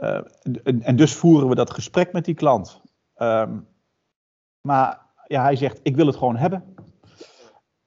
uh, 0.00 0.20
en, 0.80 0.96
dus 0.96 1.14
voeren 1.14 1.48
we 1.48 1.54
dat 1.54 1.70
gesprek 1.70 2.12
met 2.12 2.24
die 2.24 2.34
klant. 2.34 2.80
Um, 3.16 3.66
maar 4.60 5.00
ja, 5.26 5.42
hij 5.42 5.56
zegt, 5.56 5.80
ik 5.82 5.96
wil 5.96 6.06
het 6.06 6.16
gewoon 6.16 6.36
hebben. 6.36 6.75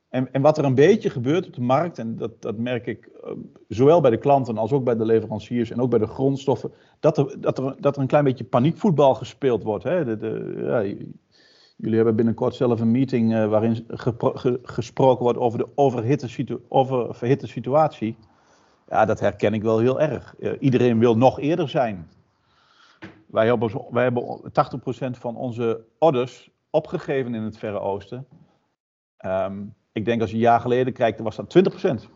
En, 0.09 0.33
en, 0.33 0.41
wat 0.41 0.57
er 0.57 0.63
een 0.63 0.75
beetje 0.75 1.09
gebeurt 1.09 1.47
op 1.47 1.53
de 1.53 1.61
markt, 1.61 1.99
en 1.99 2.15
dat, 2.15 2.41
dat 2.41 2.57
merk 2.57 2.85
ik 2.85 3.09
uh, 3.25 3.31
zowel 3.67 4.01
bij 4.01 4.11
de 4.11 4.17
klanten 4.17 4.57
als 4.57 4.71
ook 4.71 4.83
bij 4.83 4.95
de 4.95 5.05
leveranciers 5.05 5.71
en 5.71 5.81
ook 5.81 5.89
bij 5.89 5.99
de 5.99 6.07
grondstoffen, 6.07 6.71
dat 6.99 7.17
er, 7.17 7.41
dat 7.41 7.55
dat 7.79 7.95
er 7.95 8.01
een 8.01 8.07
klein 8.07 8.23
beetje 8.23 8.43
paniekvoetbal 8.43 9.15
gespeeld 9.15 9.63
wordt. 9.63 9.83
Hè? 9.83 10.05
De, 10.05 10.17
de, 10.17 10.53
ja, 10.57 11.07
Jullie 11.81 11.95
hebben 11.95 12.15
binnenkort 12.15 12.55
zelf 12.55 12.79
een 12.79 12.91
meeting 12.91 13.33
uh, 13.33 13.47
waarin 13.47 13.85
ge 13.87 14.59
gesproken 14.63 15.23
wordt 15.23 15.39
over 15.39 15.59
de 15.59 15.67
overhitte 15.75 16.59
oververhitte 16.67 17.47
situatie. 17.47 18.17
Ja, 18.89 19.05
dat 19.05 19.19
herken 19.19 19.53
ik 19.53 19.61
wel 19.61 19.79
heel 19.79 20.01
erg. 20.01 20.35
Uh, 20.39 20.51
iedereen 20.59 20.99
wil 20.99 21.17
nog 21.17 21.39
eerder 21.39 21.69
zijn. 21.69 22.09
Wij 23.25 23.45
hebben, 23.45 23.71
hebben 23.91 24.41
80% 24.43 25.19
van 25.19 25.35
onze 25.35 25.85
orders 25.97 26.51
opgegeven 26.69 27.35
in 27.35 27.43
het 27.43 27.57
Verre 27.57 27.79
Oosten. 27.79 28.27
Um, 29.25 29.75
ik 29.91 30.06
denk 30.06 30.21
als 30.21 30.30
je 30.30 30.36
een 30.36 30.41
jaar 30.41 30.62
geleden 30.62 30.93
kijkt, 30.93 31.19
was 31.19 31.36
dat 31.36 31.56
20%. 32.08 32.10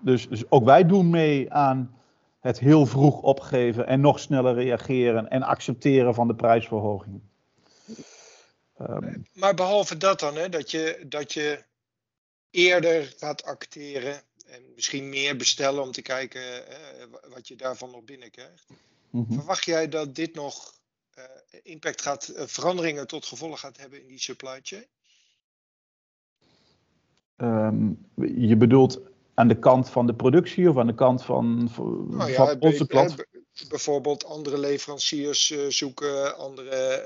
Dus, 0.00 0.28
dus 0.28 0.50
ook 0.50 0.64
wij 0.64 0.86
doen 0.86 1.10
mee 1.10 1.52
aan 1.52 2.00
het 2.40 2.58
heel 2.58 2.86
vroeg 2.86 3.20
opgeven 3.20 3.86
en 3.86 4.00
nog 4.00 4.20
sneller 4.20 4.54
reageren 4.54 5.28
en 5.28 5.42
accepteren 5.42 6.14
van 6.14 6.26
de 6.26 6.34
prijsverhoging. 6.34 7.20
Um, 8.80 9.26
maar 9.32 9.54
behalve 9.54 9.96
dat 9.96 10.20
dan, 10.20 10.36
hè, 10.36 10.48
dat, 10.48 10.70
je, 10.70 11.04
dat 11.06 11.32
je 11.32 11.64
eerder 12.50 13.14
gaat 13.18 13.44
acteren 13.44 14.22
en 14.46 14.62
misschien 14.74 15.08
meer 15.08 15.36
bestellen 15.36 15.82
om 15.82 15.92
te 15.92 16.02
kijken 16.02 16.64
wat 17.28 17.48
je 17.48 17.56
daarvan 17.56 17.90
nog 17.90 18.04
binnenkrijgt. 18.04 18.66
Mm 19.10 19.24
-hmm. 19.28 19.36
Verwacht 19.36 19.64
jij 19.64 19.88
dat 19.88 20.14
dit 20.14 20.34
nog 20.34 20.74
uh, 21.18 21.24
impact 21.62 22.02
gaat, 22.02 22.32
veranderingen 22.36 23.06
tot 23.06 23.26
gevolg 23.26 23.60
gaat 23.60 23.76
hebben 23.76 24.00
in 24.00 24.08
die 24.08 24.20
supply 24.20 24.60
chain? 24.62 24.86
Ehm, 27.40 27.92
je 28.36 28.56
bedoelt 28.56 29.00
aan 29.34 29.48
de 29.48 29.58
kant 29.58 29.90
van 29.90 30.06
de 30.06 30.14
productie 30.14 30.70
of 30.70 30.78
aan 30.78 30.86
de 30.86 30.94
kant 30.94 31.24
van, 31.24 31.68
van, 31.70 32.06
nou 32.10 32.30
ja, 32.30 32.56
onze 32.58 32.86
klant? 32.86 33.28
Bijvoorbeeld 33.68 34.24
andere 34.24 34.58
leveranciers 34.58 35.50
uh, 35.50 35.66
zoeken, 35.68 36.36
andere, 36.36 37.02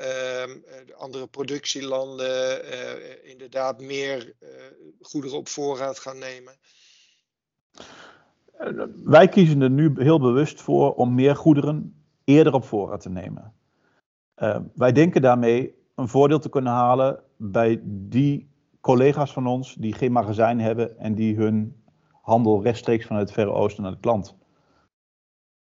uh, 0.89 0.97
andere 0.97 1.27
productielanden, 1.27 2.65
uh, 2.65 3.31
inderdaad 3.31 3.81
meer 3.81 4.35
goederen 5.01 5.39
op 5.39 5.49
voorraad 5.49 5.99
gaan 5.99 6.19
nemen. 6.19 6.53
Wij 9.05 9.29
kiezen 9.29 9.61
er 9.61 9.71
nu 9.71 9.93
heel 9.97 10.21
bewust 10.21 10.61
voor 10.61 10.95
om 10.95 11.15
meer 11.15 11.37
goederen 11.37 12.05
eerder 12.25 12.53
op 12.53 12.65
voorraad 12.65 13.01
te 13.01 13.11
nemen. 13.11 13.55
wij 14.75 14.93
denken 14.93 15.23
daarmee 15.23 15.75
een 15.95 16.09
voordeel 16.09 16.39
te 16.39 16.49
kunnen 16.49 16.73
halen 16.73 17.23
bij 17.37 17.81
die 17.85 18.54
collega's 18.85 19.33
van 19.33 19.47
ons 19.47 19.75
die 19.75 19.95
geen 19.95 20.13
magazijn 20.13 20.61
hebben 20.61 20.99
en 20.99 21.15
die 21.15 21.37
hun 21.37 21.83
handel 22.23 22.63
rechtstreeks 22.63 23.07
vanuit 23.07 23.25
het 23.25 23.35
Verre 23.35 23.51
Oosten 23.51 23.83
naar 23.83 23.93
de 23.93 23.99
klant 24.01 24.37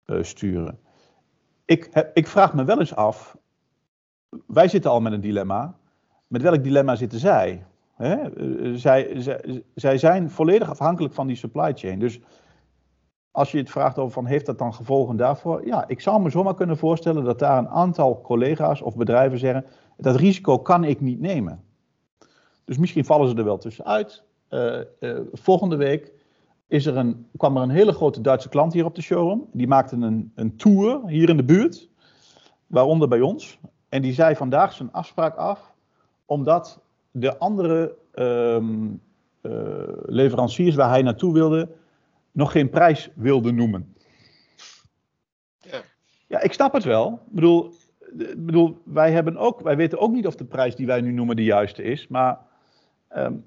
uh, 0.05 0.23
sturen. 0.23 0.79
Ik, 1.65 2.09
ik 2.13 2.27
vraag 2.27 2.53
me 2.53 2.63
wel 2.63 2.79
eens 2.79 2.95
af, 2.95 3.37
wij 4.47 4.67
zitten 4.67 4.91
al 4.91 5.01
met 5.01 5.13
een 5.13 5.21
dilemma. 5.21 5.75
Met 6.27 6.41
welk 6.41 6.63
dilemma 6.63 6.95
zitten 6.95 7.19
zij? 7.19 7.65
Hè? 7.95 8.15
Eh, 8.15 8.73
zij, 8.73 9.21
zij, 9.21 9.63
zij 9.75 9.97
zijn 9.97 10.29
volledig 10.29 10.69
afhankelijk 10.69 11.13
van 11.13 11.27
die 11.27 11.35
supply 11.35 11.73
chain. 11.73 11.99
Dus 11.99 12.19
als 13.31 13.51
je 13.51 13.57
het 13.57 13.69
vraagt 13.69 13.97
over 13.97 14.13
van 14.13 14.25
heeft 14.25 14.45
dat 14.45 14.57
dan 14.57 14.73
gevolgen 14.73 15.15
daarvoor? 15.15 15.65
Ja, 15.65 15.87
ik 15.87 16.01
zou 16.01 16.21
me 16.21 16.29
zomaar 16.29 16.55
kunnen 16.55 16.77
voorstellen 16.77 17.23
dat 17.23 17.39
daar 17.39 17.57
een 17.57 17.69
aantal 17.69 18.21
collega's 18.21 18.81
of 18.81 18.95
bedrijven 18.95 19.39
zeggen, 19.39 19.65
dat 19.97 20.15
risico 20.15 20.59
kan 20.59 20.83
ik 20.83 21.01
niet 21.01 21.19
nemen. 21.19 21.63
Dus 22.65 22.77
misschien 22.77 23.05
vallen 23.05 23.29
ze 23.29 23.35
er 23.35 23.43
wel 23.43 23.57
tussenuit. 23.57 24.23
Uh, 24.49 24.79
uh, 24.99 25.19
volgende 25.33 25.75
week 25.75 26.11
is 26.67 26.85
er 26.85 26.97
een, 26.97 27.27
kwam 27.37 27.57
er 27.57 27.63
een 27.63 27.69
hele 27.69 27.91
grote 27.93 28.21
Duitse 28.21 28.49
klant 28.49 28.73
hier 28.73 28.85
op 28.85 28.95
de 28.95 29.01
showroom. 29.01 29.49
Die 29.51 29.67
maakte 29.67 29.95
een, 29.95 30.31
een 30.35 30.55
tour 30.55 31.07
hier 31.07 31.29
in 31.29 31.37
de 31.37 31.43
buurt, 31.43 31.89
waaronder 32.67 33.07
bij 33.07 33.21
ons. 33.21 33.59
En 33.89 34.01
die 34.01 34.13
zei 34.13 34.35
vandaag 34.35 34.73
zijn 34.73 34.91
afspraak 34.91 35.35
af, 35.35 35.73
omdat 36.25 36.81
de 37.11 37.37
andere 37.37 37.95
um, 38.15 39.01
uh, 39.41 39.51
leveranciers 40.05 40.75
waar 40.75 40.89
hij 40.89 41.01
naartoe 41.01 41.33
wilde, 41.33 41.69
nog 42.31 42.51
geen 42.51 42.69
prijs 42.69 43.09
wilde 43.15 43.51
noemen. 43.51 43.95
Ja, 45.59 45.81
ja 46.27 46.41
ik 46.41 46.53
snap 46.53 46.73
het 46.73 46.83
wel. 46.83 47.11
Ik 47.27 47.33
bedoel, 47.33 47.73
bedoel, 48.37 48.81
wij, 48.83 49.11
hebben 49.11 49.37
ook, 49.37 49.61
wij 49.61 49.75
weten 49.75 49.99
ook 49.99 50.11
niet 50.11 50.27
of 50.27 50.35
de 50.35 50.45
prijs 50.45 50.75
die 50.75 50.85
wij 50.85 51.01
nu 51.01 51.11
noemen 51.11 51.35
de 51.35 51.43
juiste 51.43 51.83
is. 51.83 52.07
Maar 52.07 52.39
um, 53.15 53.45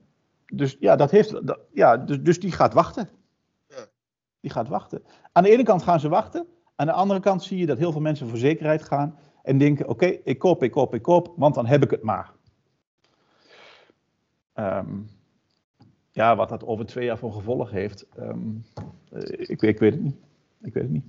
dus 0.53 0.77
ja, 0.81 0.97
dat 0.97 1.11
heeft, 1.11 1.47
dat, 1.47 1.59
ja 1.73 1.97
dus, 1.97 2.23
dus 2.23 2.41
die 2.41 2.53
gaat 2.53 2.73
wachten. 2.73 3.09
Ja. 3.69 3.87
Die 4.41 4.51
gaat 4.51 4.69
wachten. 4.69 5.03
Aan 5.33 5.43
de 5.43 5.51
ene 5.51 5.63
kant 5.63 5.83
gaan 5.83 6.01
ze 6.01 6.09
wachten. 6.09 6.47
Aan 6.77 6.87
de 6.87 6.93
andere 6.93 7.21
kant 7.21 7.43
zie 7.43 7.59
je 7.59 7.67
dat 7.67 7.79
heel 7.79 7.93
veel 7.93 8.01
mensen 8.01 8.29
voor 8.29 8.39
zekerheid 8.39 8.83
gaan. 8.83 9.19
En 9.43 9.59
denken: 9.59 9.89
oké, 9.89 10.07
ik 10.07 10.39
koop, 10.39 10.63
ik 10.63 10.71
koop, 10.71 10.95
ik 10.95 11.03
koop, 11.03 11.33
want 11.37 11.55
dan 11.55 11.67
heb 11.67 11.83
ik 11.83 11.91
het 11.91 12.03
maar. 12.03 12.33
Um, 14.55 15.09
ja, 16.11 16.37
wat 16.37 16.49
dat 16.49 16.65
over 16.65 16.87
twee 16.87 17.05
jaar 17.05 17.19
voor 17.19 17.33
gevolg 17.33 17.71
heeft, 17.71 18.07
um, 18.19 18.65
ik, 19.29 19.63
ik, 19.63 19.79
weet 19.79 19.93
het 19.93 20.03
niet. 20.03 20.17
Ik 20.61 20.75
weet 20.75 20.83
het 20.83 20.93
niet. 20.93 21.05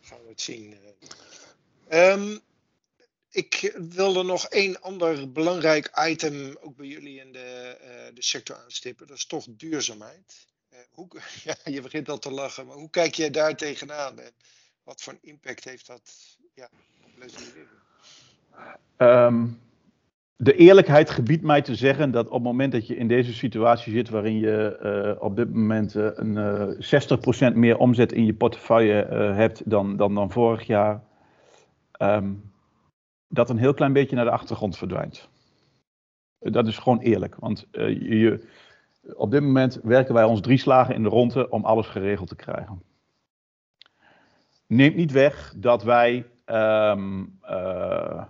Gaan 0.00 0.18
we 0.22 0.28
het 0.28 0.40
zien. 0.40 0.74
Um, 1.92 2.38
ik 3.34 3.74
wilde 3.90 4.22
nog 4.22 4.44
één 4.44 4.80
ander 4.80 5.32
belangrijk 5.32 5.90
item 6.08 6.56
ook 6.60 6.76
bij 6.76 6.86
jullie 6.86 7.20
in 7.20 7.32
de, 7.32 7.76
uh, 7.80 8.14
de 8.14 8.22
sector 8.22 8.56
aanstippen. 8.56 9.06
Dat 9.06 9.16
is 9.16 9.26
toch 9.26 9.46
duurzaamheid. 9.50 10.46
Uh, 10.72 10.78
hoe, 10.90 11.08
ja, 11.44 11.54
je 11.64 11.80
begint 11.80 12.08
al 12.08 12.18
te 12.18 12.30
lachen, 12.30 12.66
maar 12.66 12.76
hoe 12.76 12.90
kijk 12.90 13.14
jij 13.14 13.30
daar 13.30 13.56
tegenaan? 13.56 14.18
En 14.18 14.32
wat 14.82 15.02
voor 15.02 15.18
impact 15.20 15.64
heeft 15.64 15.86
dat 15.86 16.36
ja, 16.54 16.68
op 17.04 17.10
lesbian 17.18 17.66
um, 18.98 19.60
De 20.36 20.56
eerlijkheid 20.56 21.10
gebiedt 21.10 21.42
mij 21.42 21.62
te 21.62 21.74
zeggen 21.74 22.10
dat 22.10 22.26
op 22.26 22.32
het 22.32 22.42
moment 22.42 22.72
dat 22.72 22.86
je 22.86 22.96
in 22.96 23.08
deze 23.08 23.34
situatie 23.34 23.92
zit 23.92 24.08
waarin 24.08 24.38
je 24.38 24.78
uh, 25.16 25.22
op 25.22 25.36
dit 25.36 25.54
moment 25.54 25.94
een 25.94 27.52
60% 27.52 27.54
meer 27.54 27.76
omzet 27.76 28.12
in 28.12 28.24
je 28.24 28.34
portefeuille 28.34 29.06
hebt 29.34 29.70
dan, 29.70 29.96
dan, 29.96 30.14
dan 30.14 30.30
vorig 30.30 30.66
jaar. 30.66 31.02
Um, 31.98 32.53
dat 33.28 33.50
een 33.50 33.58
heel 33.58 33.74
klein 33.74 33.92
beetje 33.92 34.16
naar 34.16 34.24
de 34.24 34.30
achtergrond 34.30 34.76
verdwijnt. 34.76 35.28
Dat 36.38 36.66
is 36.66 36.78
gewoon 36.78 36.98
eerlijk. 36.98 37.36
Want 37.38 37.66
uh, 37.72 38.00
je, 38.00 38.48
op 39.14 39.30
dit 39.30 39.42
moment 39.42 39.80
werken 39.82 40.14
wij 40.14 40.24
ons 40.24 40.40
drie 40.40 40.58
slagen 40.58 40.94
in 40.94 41.02
de 41.02 41.08
ronde 41.08 41.48
om 41.48 41.64
alles 41.64 41.86
geregeld 41.86 42.28
te 42.28 42.36
krijgen. 42.36 42.82
Neemt 44.66 44.96
niet 44.96 45.12
weg 45.12 45.54
dat 45.56 45.82
wij 45.82 46.26
um, 46.46 47.38
uh, 47.42 48.24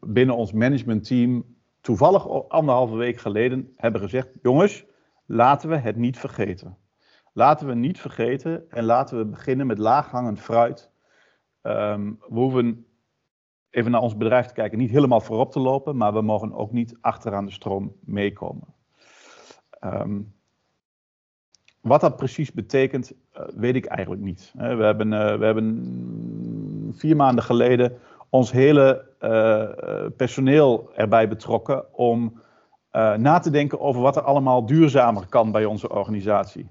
binnen 0.00 0.36
ons 0.36 0.52
managementteam 0.52 1.44
toevallig 1.80 2.48
anderhalve 2.48 2.96
week 2.96 3.18
geleden 3.18 3.72
hebben 3.76 4.00
gezegd: 4.00 4.28
jongens, 4.42 4.84
laten 5.26 5.68
we 5.68 5.76
het 5.76 5.96
niet 5.96 6.18
vergeten. 6.18 6.76
Laten 7.32 7.66
we 7.66 7.74
niet 7.74 8.00
vergeten 8.00 8.70
en 8.70 8.84
laten 8.84 9.18
we 9.18 9.24
beginnen 9.24 9.66
met 9.66 9.78
laaghangend 9.78 10.40
fruit. 10.40 10.90
Um, 11.62 12.18
we 12.28 12.38
hoeven 12.38 12.86
even 13.70 13.90
naar 13.90 14.00
ons 14.00 14.16
bedrijf 14.16 14.46
te 14.46 14.54
kijken, 14.54 14.78
niet 14.78 14.90
helemaal 14.90 15.20
voorop 15.20 15.52
te 15.52 15.60
lopen, 15.60 15.96
maar 15.96 16.12
we 16.12 16.20
mogen 16.20 16.52
ook 16.52 16.72
niet 16.72 16.98
achteraan 17.00 17.46
de 17.46 17.52
stroom 17.52 17.96
meekomen. 18.00 18.74
Um, 19.84 20.34
wat 21.80 22.00
dat 22.00 22.16
precies 22.16 22.52
betekent, 22.52 23.12
uh, 23.12 23.42
weet 23.56 23.74
ik 23.74 23.84
eigenlijk 23.84 24.22
niet. 24.22 24.52
we, 24.56 24.64
hebben, 24.64 25.12
uh, 25.12 25.36
we 25.36 25.44
hebben 25.44 26.94
vier 26.96 27.16
maanden 27.16 27.44
geleden 27.44 27.98
ons 28.28 28.52
hele 28.52 29.08
uh, 29.20 30.06
personeel 30.16 30.90
erbij 30.94 31.28
betrokken 31.28 31.94
om 31.94 32.42
na 33.16 33.38
te 33.38 33.50
denken 33.50 33.80
over 33.80 34.02
wat 34.02 34.16
er 34.16 34.22
allemaal 34.22 34.66
duurzamer 34.66 35.26
kan 35.26 35.52
bij 35.52 35.64
onze 35.64 35.88
organisatie. 35.88 36.70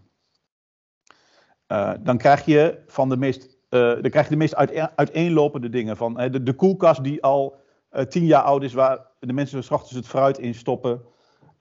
dan 1.99 2.17
krijg 2.17 2.45
je 2.45 2.83
van 2.87 3.09
de 3.09 3.17
meest 3.17 3.58
dan 3.69 4.09
krijg 4.09 4.25
je 4.25 4.31
de 4.31 4.35
meest 4.35 4.55
uiteenlopende 4.95 5.69
dingen. 5.69 5.97
Van 5.97 6.13
de, 6.13 6.43
de, 6.43 6.53
koelkast 6.53 7.03
die 7.03 7.23
al 7.23 7.55
uh, 7.93 8.01
tien 8.01 8.25
jaar 8.25 8.43
oud 8.43 8.63
is, 8.63 8.73
waar 8.73 8.99
de 9.19 9.33
mensen 9.33 9.63
s 9.63 9.71
ochtends 9.71 9.95
het 9.95 10.07
fruit 10.07 10.37
in 10.37 10.55
stoppen. 10.55 11.01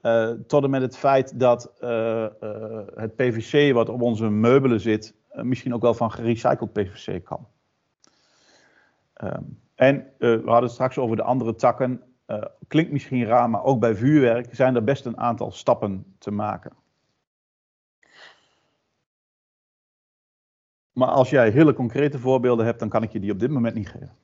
Uh, 0.03 0.31
tot 0.47 0.65
en 0.65 0.71
met 0.71 0.83
het 0.83 0.97
feit 0.97 1.41
dat 1.41 1.73
het 2.95 3.17
PVC 3.17 3.75
wat 3.75 3.89
op 3.89 4.03
onze 4.03 4.29
meubelen 4.29 4.81
zit, 4.81 5.15
misschien 5.33 5.75
ook 5.75 5.83
wel 5.83 5.95
van 5.95 6.13
gerecycled 6.13 6.73
PVC 6.73 7.25
kan. 7.25 7.47
Um, 9.25 9.61
en 9.75 10.07
we 10.19 10.43
hadden 10.45 10.63
het 10.63 10.71
straks 10.71 10.99
over 10.99 11.17
de 11.17 11.23
andere 11.23 11.55
takken. 11.55 12.03
klinkt 12.67 12.93
misschien 12.93 13.25
raar, 13.25 13.51
maar 13.51 13.65
ook 13.65 13.81
bij 13.81 13.95
vuurwerk 13.95 14.55
zijn 14.55 14.75
er 14.75 14.85
best 14.85 15.07
een 15.07 15.19
aantal 15.19 15.51
stappen 15.51 16.15
te 16.19 16.31
maken. 16.31 16.73
Maar 20.99 21.09
als 21.09 21.31
jij 21.31 21.51
hele 21.51 21.73
concrete 21.73 22.19
voorbeelden 22.19 22.67
hebt, 22.67 22.79
dan 22.79 22.89
kan 22.89 23.03
ik 23.03 23.13
je 23.13 23.21
die 23.21 23.33
op 23.33 23.41
dit 23.41 23.51
moment 23.51 23.75
niet 23.75 23.89
geven. 23.89 24.17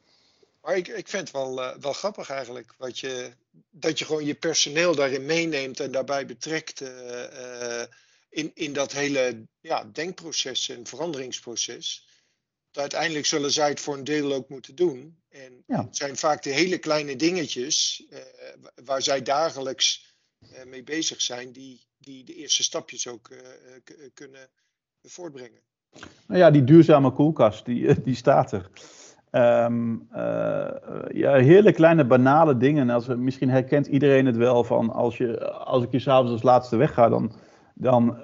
Maar 0.62 0.76
ik, 0.76 0.88
ik 0.88 1.08
vind 1.08 1.22
het 1.22 1.30
wel, 1.30 1.62
uh, 1.62 1.76
wel 1.76 1.92
grappig 1.92 2.30
eigenlijk. 2.30 2.74
Wat 2.78 2.98
je, 2.98 3.32
dat 3.70 3.98
je 3.98 4.04
gewoon 4.04 4.24
je 4.24 4.34
personeel 4.34 4.94
daarin 4.94 5.24
meeneemt 5.26 5.80
en 5.80 5.90
daarbij 5.90 6.26
betrekt 6.26 6.80
uh, 6.80 6.88
uh, 6.88 7.82
in, 8.28 8.50
in 8.54 8.72
dat 8.72 8.92
hele 8.92 9.46
ja, 9.60 9.84
denkproces 9.92 10.68
en 10.68 10.86
veranderingsproces. 10.86 12.08
uiteindelijk 12.72 13.26
zullen 13.26 13.50
zij 13.52 13.68
het 13.68 13.80
voor 13.80 13.94
een 13.94 14.04
deel 14.04 14.32
ook 14.32 14.48
moeten 14.48 14.74
doen. 14.74 15.22
En 15.28 15.62
ja. 15.66 15.84
het 15.84 15.96
zijn 15.96 16.16
vaak 16.16 16.42
de 16.42 16.50
hele 16.50 16.78
kleine 16.78 17.16
dingetjes 17.16 18.04
waar 18.84 19.02
zij 19.02 19.22
dagelijks 19.22 20.14
mee 20.64 20.82
bezig 20.82 21.20
zijn, 21.20 21.52
die, 21.52 21.86
die 21.98 22.24
de 22.24 22.34
eerste 22.34 22.62
stapjes 22.62 23.06
ook 23.06 23.30
kunnen 24.14 24.50
voortbrengen. 25.02 25.62
Nou 26.26 26.40
ja, 26.40 26.50
die 26.50 26.64
duurzame 26.64 27.10
koelkast, 27.10 27.64
die, 27.64 28.02
die 28.02 28.14
staat 28.14 28.52
er. 28.52 28.70
Um, 29.66 30.08
ja, 31.12 31.34
hele 31.34 31.72
kleine 31.72 32.04
banale 32.04 32.56
dingen. 32.56 32.90
Als, 32.90 33.06
misschien 33.06 33.50
herkent 33.50 33.86
iedereen 33.86 34.26
het 34.26 34.36
wel 34.36 34.64
van 34.64 34.90
als, 34.90 35.16
je, 35.16 35.50
als 35.50 35.82
ik 35.82 35.92
je 35.92 35.98
s'avonds 35.98 36.32
als 36.32 36.42
laatste 36.42 36.76
wegga, 36.76 37.08
dan, 37.08 37.32
dan 37.74 38.16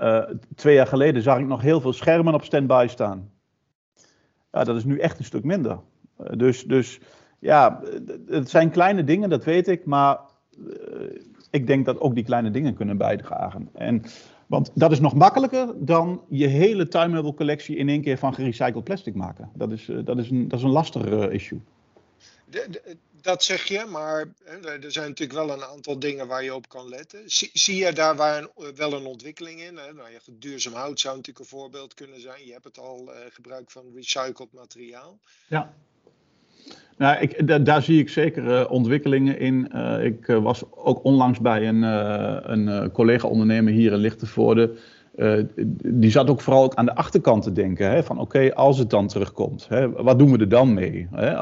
twee 0.54 0.74
jaar 0.74 0.87
geleden 0.87 1.22
zag 1.22 1.38
ik 1.38 1.46
nog 1.46 1.61
heel 1.61 1.80
veel 1.80 1.92
schermen 1.92 2.35
op 2.35 2.44
standby 2.44 2.87
staan. 2.88 3.30
Ja, 4.52 4.64
dat 4.64 4.76
is 4.76 4.85
nu 4.85 4.98
echt 4.98 5.18
een 5.18 5.24
stuk 5.24 5.44
minder. 5.44 5.78
Dus, 6.37 6.64
dus 6.64 7.00
ja, 7.38 7.80
het 8.26 8.50
zijn 8.50 8.70
kleine 8.70 9.04
dingen, 9.04 9.30
dat 9.30 9.44
weet 9.44 9.68
ik, 9.68 9.85
maar 9.85 10.18
ik 11.50 11.66
denk 11.66 11.87
dat 11.87 12.00
ook 12.00 12.14
die 12.14 12.24
kleine 12.24 12.50
dingen 12.50 12.74
kunnen 12.74 12.96
bijdragen. 12.96 13.68
En 13.72 14.02
want 14.50 14.70
dat 14.74 14.92
is 14.92 15.00
nog 15.00 15.14
makkelijker 15.14 15.72
dan 15.76 16.24
je 16.28 16.46
hele 16.46 16.88
tuinmeubelcollectie 16.88 17.76
in 17.76 17.88
één 17.88 18.02
keer 18.02 18.18
van 18.18 18.34
gerecycled 18.34 18.84
plastic 18.84 19.14
maken. 19.14 19.50
Dat 19.54 19.70
is, 19.70 19.88
uh, 19.88 20.04
dat 20.04 20.18
is, 20.18 20.30
een, 20.30 20.48
dat 20.48 20.58
is 20.58 20.64
een 20.64 20.70
lastig 20.70 21.06
uh, 21.06 21.32
issue. 21.32 21.60
dat 23.20 23.44
zeg 23.44 23.64
je, 23.64 23.84
maar 23.84 24.32
er 24.64 24.92
zijn 24.92 25.08
natuurlijk 25.08 25.38
wel 25.38 25.50
een 25.50 25.64
aantal 25.64 25.98
dingen 25.98 26.26
waar 26.26 26.44
je 26.44 26.54
op 26.54 26.68
kan 26.68 26.88
letten. 26.88 27.22
Zie, 27.30 27.50
zie 27.52 27.76
je 27.76 27.92
daar 27.92 28.16
waar 28.16 28.42
een, 28.42 28.74
wel 28.74 28.92
een 28.92 29.06
ontwikkeling 29.06 29.60
in? 29.60 29.76
Hè? 29.76 29.92
Nou, 29.92 30.08
duurzaam 30.30 30.72
hout 30.72 31.00
zou 31.00 31.16
natuurlijk 31.16 31.44
een 31.44 31.58
voorbeeld 31.58 31.94
kunnen 31.94 32.20
zijn. 32.20 32.46
Je 32.46 32.52
hebt 32.52 32.64
het 32.64 32.78
al 32.78 33.08
uh, 33.08 33.16
gebruik 33.30 33.70
van 33.70 33.84
recycled 33.94 34.52
materiaal. 34.52 35.18
Ja. 35.46 35.74
Nou, 37.01 37.20
ik, 37.20 37.64
daar 37.64 37.83
zie 37.83 37.99
ik 37.99 38.09
zeker 38.09 38.44
uh, 38.44 38.70
ontwikkelingen 38.70 39.38
in. 39.38 39.70
Uh, 39.75 40.05
ik 40.05 40.27
was 40.27 40.62
ook 40.70 41.05
onlangs 41.05 41.40
bij 41.40 41.68
een, 41.68 41.83
een 42.53 42.90
collega-ondernemer 42.92 43.73
hier 43.73 43.92
in 43.92 43.99
Lichtenvoorde. 43.99 44.70
die 45.87 46.11
zat 46.11 46.31
ook 46.31 46.40
vooral 46.40 46.77
aan 46.77 46.85
de 46.85 46.94
achterkant 46.94 47.42
te 47.42 47.53
denken. 47.53 47.90
Hè, 47.90 48.03
van 48.03 48.18
oké, 48.18 48.55
als 48.55 48.79
het 48.79 48.90
dan 48.90 49.07
terugkomt, 49.07 49.66
hè, 49.68 49.90
wat 49.90 50.18
doen 50.18 50.33
we 50.33 50.38
er 50.38 50.49
dan 50.49 50.75
mee? 50.75 51.09
Hè? 51.11 51.35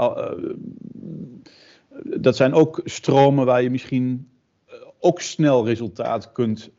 dat 2.03 2.37
zijn 2.37 2.55
ook 2.55 2.81
stromen 2.85 3.47
waar 3.47 3.63
je 3.63 3.71
misschien 3.71 4.29
eh, 4.67 4.75
ook 5.01 5.21
snel 5.21 5.67
resultaat 5.67 6.33
kunt, 6.33 6.71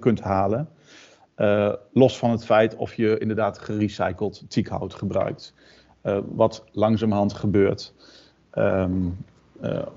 kunt 0.00 0.20
halen. 0.20 0.68
Los 1.92 2.18
van 2.18 2.30
het 2.30 2.44
feit 2.44 2.76
of 2.76 2.94
je 2.94 3.18
inderdaad 3.18 3.58
gerecycled 3.58 4.44
teakhout 4.48 4.94
gebruikt. 4.94 5.54
Uh, 6.08 6.18
wat 6.34 6.64
langzamerhand 6.72 7.32
gebeurt. 7.32 7.94
Um, 8.54 9.26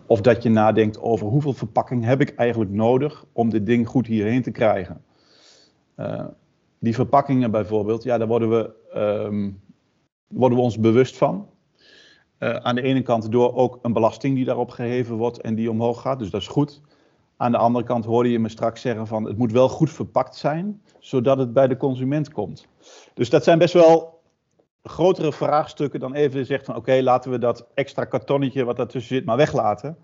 of 0.05 0.21
dat 0.21 0.43
je 0.43 0.49
nadenkt 0.49 1.01
over 1.01 1.27
hoeveel 1.27 1.53
verpakking 1.53 2.03
heb 2.03 2.21
ik 2.21 2.35
eigenlijk 2.35 2.71
nodig 2.71 3.25
om 3.31 3.49
dit 3.49 3.65
ding 3.65 3.87
goed 3.87 4.07
hierheen 4.07 4.41
te 4.41 4.51
krijgen. 4.51 5.03
die 6.79 6.95
verpakkingen 6.95 7.51
bijvoorbeeld, 7.51 8.03
ja, 8.03 8.17
daar 8.17 8.27
worden 8.27 8.49
we, 8.49 8.71
um, 9.25 9.61
worden 10.27 10.57
we 10.57 10.63
ons 10.63 10.79
bewust 10.79 11.17
van. 11.17 11.47
Aan 12.39 12.75
de 12.75 12.81
ene 12.81 13.01
kant 13.01 13.31
door 13.31 13.55
ook 13.55 13.79
een 13.81 13.93
belasting 13.93 14.35
die 14.35 14.45
daarop 14.45 14.69
geheven 14.69 15.15
wordt 15.15 15.41
en 15.41 15.55
die 15.55 15.71
omhoog 15.71 16.01
gaat, 16.01 16.19
dus 16.19 16.29
dat 16.29 16.41
is 16.41 16.47
goed. 16.47 16.81
Aan 17.37 17.51
de 17.51 17.57
andere 17.57 17.85
kant 17.85 18.05
hoorde 18.05 18.31
je 18.31 18.39
me 18.39 18.49
straks 18.49 18.81
zeggen 18.81 19.07
van 19.07 19.23
het 19.25 19.37
moet 19.37 19.51
wel 19.51 19.69
goed 19.69 19.89
verpakt 19.89 20.35
zijn, 20.35 20.81
zodat 20.99 21.37
het 21.37 21.53
bij 21.53 21.67
de 21.67 21.77
consument 21.77 22.31
komt. 22.31 22.67
Dus 23.13 23.29
dat 23.29 23.43
zijn 23.43 23.57
best 23.57 23.73
wel 23.73 24.20
grotere 24.83 25.33
vraagstukken 25.33 25.99
dan 25.99 26.13
even 26.13 26.45
zegt 26.45 26.65
van 26.65 26.75
oké, 26.75 27.01
laten 27.01 27.31
we 27.31 27.37
dat 27.37 27.67
extra 27.73 28.05
kartonnetje 28.05 28.63
wat 28.63 28.77
daartussen 28.77 29.15
zit 29.15 29.25
maar 29.25 29.37
weglaten. 29.37 29.97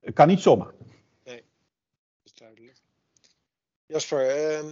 Het 0.00 0.14
kan 0.14 0.28
niet 0.28 0.40
zomaar. 0.40 0.72
Nee, 1.24 1.36
dat 1.36 1.44
is 2.24 2.34
duidelijk. 2.34 2.78
Jasper, 3.86 4.58
uh, 4.64 4.70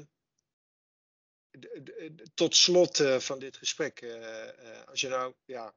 tot 2.35 2.57
slot 2.57 3.01
uh, 3.01 3.19
van 3.19 3.39
dit 3.39 3.57
gesprek, 3.57 4.03
uh, 4.03 4.15
als 4.89 5.01
je 5.01 5.09
nou 5.09 5.33
ja, 5.45 5.75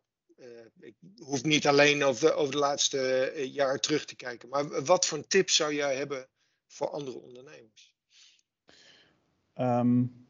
ik 0.79 0.95
hoef 1.17 1.43
niet 1.43 1.67
alleen 1.67 2.03
over, 2.03 2.33
over 2.33 2.51
de 2.51 2.59
laatste 2.59 3.29
eh, 3.29 3.53
jaar 3.53 3.79
terug 3.79 4.05
te 4.05 4.15
kijken. 4.15 4.49
Maar 4.49 4.83
wat 4.83 5.05
voor 5.05 5.27
tips 5.27 5.55
zou 5.55 5.73
jij 5.73 5.95
hebben 5.95 6.27
voor 6.67 6.89
andere 6.89 7.17
ondernemers? 7.17 7.95
Um, 9.55 10.26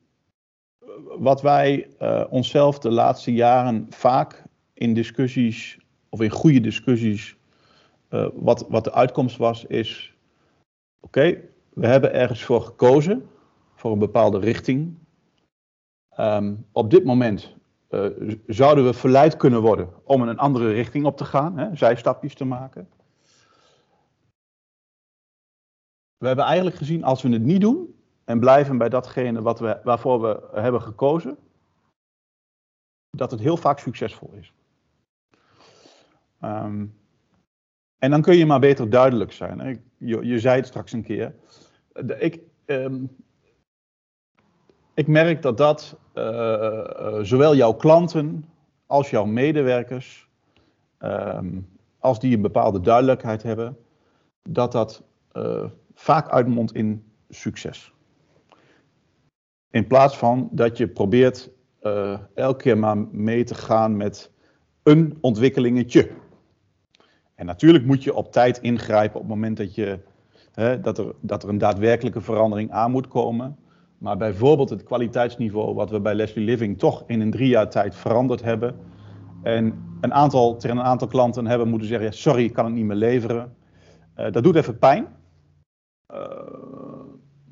wat 1.18 1.42
wij 1.42 1.88
uh, 2.02 2.24
onszelf 2.30 2.80
de 2.80 2.92
laatste 2.92 3.34
jaren 3.34 3.86
vaak 3.90 4.44
in 4.74 4.94
discussies, 4.94 5.80
of 6.10 6.22
in 6.22 6.30
goede 6.30 6.60
discussies, 6.60 7.38
uh, 8.10 8.28
wat, 8.34 8.66
wat 8.70 8.84
de 8.84 8.94
uitkomst 8.94 9.38
was, 9.38 9.66
is: 9.66 10.16
oké, 11.00 11.42
we 11.74 11.88
hebben 11.88 12.14
ergens 12.14 12.44
voor 12.44 12.62
gekozen, 12.62 13.30
voor 13.74 13.92
een 13.92 14.00
bepaalde 14.00 14.40
richting. 14.40 14.96
Um, 16.20 16.66
op 16.72 16.90
dit 16.90 17.04
moment 17.04 17.56
uh, 17.90 18.06
zouden 18.48 18.86
we 18.86 18.94
verleid 18.94 19.38
kunnen 19.38 19.62
worden 19.62 19.90
om 20.04 20.22
in 20.22 20.28
een 20.28 20.38
andere 20.38 20.72
richting 20.72 21.06
op 21.06 21.18
te 21.18 21.26
gaan, 21.26 21.58
hè, 21.58 21.76
zijstapjes 21.76 22.34
te 22.34 22.46
maken. 22.46 22.90
We 26.18 26.28
hebben 26.28 26.46
eigenlijk 26.46 26.76
gezien, 26.76 27.04
als 27.04 27.22
we 27.22 27.30
het 27.30 27.42
niet 27.42 27.62
doen 27.62 27.97
en 28.28 28.40
blijven 28.40 28.78
bij 28.78 28.90
datgene 28.90 29.42
wat 29.42 29.60
we, 29.60 29.80
waarvoor 29.84 30.22
we 30.22 30.60
hebben 30.60 30.82
gekozen, 30.82 31.38
dat 33.10 33.32
het 33.32 33.40
heel 33.40 33.58
vaak 33.58 33.80
succesvol 33.80 34.32
is. 34.32 34.54
Um, 36.42 36.96
en 37.98 38.12
dan 38.12 38.22
kun 38.22 38.36
je 38.38 38.46
maar 38.46 38.60
beter 38.60 38.90
duidelijk 38.90 39.32
zijn. 39.32 39.84
Je, 39.98 40.26
je, 40.26 40.40
zei 40.40 40.56
het 40.56 40.68
straks 40.68 40.92
een 40.92 41.04
keer. 41.04 41.36
Ik, 42.20 42.40
um, 42.66 43.16
ik 44.94 45.08
merk 45.08 45.42
dat 45.42 45.58
dat 45.58 45.98
uh, 46.14 47.20
zowel 47.22 47.56
jouw 47.56 47.74
klanten 47.74 48.46
als 48.86 49.10
jouw 49.10 49.26
medewerkers, 49.26 50.30
um, 51.00 51.70
als 52.00 52.20
die 52.20 52.36
een 52.36 52.42
bepaalde 52.42 52.82
duidelijkheid 52.82 53.44
hebben, 53.44 53.78
dat 54.50 54.72
dat 54.72 55.04
uh, 55.34 55.66
vaak 55.94 56.30
uitmondt 56.30 56.74
in 56.74 57.12
succes. 57.30 57.96
In 59.72 59.88
plaats 59.88 60.18
van 60.18 60.50
dat 60.52 60.78
je 60.78 60.88
probeert 60.88 61.52
uh, 61.82 62.20
elke 62.34 62.64
keer 62.64 62.78
maar 62.78 62.98
mee 63.12 63.44
te 63.44 63.56
gaan 63.56 63.98
met 63.98 64.32
een 64.84 65.18
ontwikkelingetje. 65.22 66.10
En 67.36 67.46
natuurlijk 67.46 67.86
moet 67.86 68.04
je 68.04 68.16
op 68.16 68.32
tijd 68.32 68.58
ingrijpen 68.58 69.16
op 69.16 69.22
het 69.22 69.30
moment 69.30 69.58
dat, 69.58 69.76
je, 69.76 70.00
hè, 70.52 70.80
dat, 70.80 70.98
er, 70.98 71.14
dat 71.22 71.44
er 71.44 71.50
een 71.50 71.58
daadwerkelijke 71.58 72.22
verandering 72.22 72.72
aan 72.72 72.92
moet 72.92 73.08
komen. 73.08 73.58
Maar 73.98 74.18
bijvoorbeeld 74.18 74.70
het 74.70 74.84
kwaliteitsniveau 74.84 75.74
wat 75.74 75.90
we 75.90 76.00
bij 76.00 76.16
Leslie 76.16 76.46
Living 76.46 76.80
toch 76.80 77.04
in 77.08 77.22
een 77.22 77.32
drie 77.32 77.50
jaar 77.50 77.70
tijd 77.70 77.96
veranderd 77.96 78.44
hebben. 78.44 78.76
En 79.44 79.84
een 80.02 80.14
aantal, 80.14 80.56
tegen 80.58 80.78
een 80.78 80.84
aantal 80.84 81.08
klanten 81.08 81.48
hebben 81.48 81.68
moeten 81.68 81.88
zeggen, 81.88 82.14
sorry, 82.14 82.44
ik 82.44 82.54
kan 82.54 82.66
het 82.66 82.74
niet 82.74 82.86
meer 82.86 82.96
leveren. 82.96 83.56
Uh, 84.18 84.32
dat 84.32 84.44
doet 84.44 84.56
even 84.56 84.78
pijn. 84.78 85.08
Uh, 86.14 86.97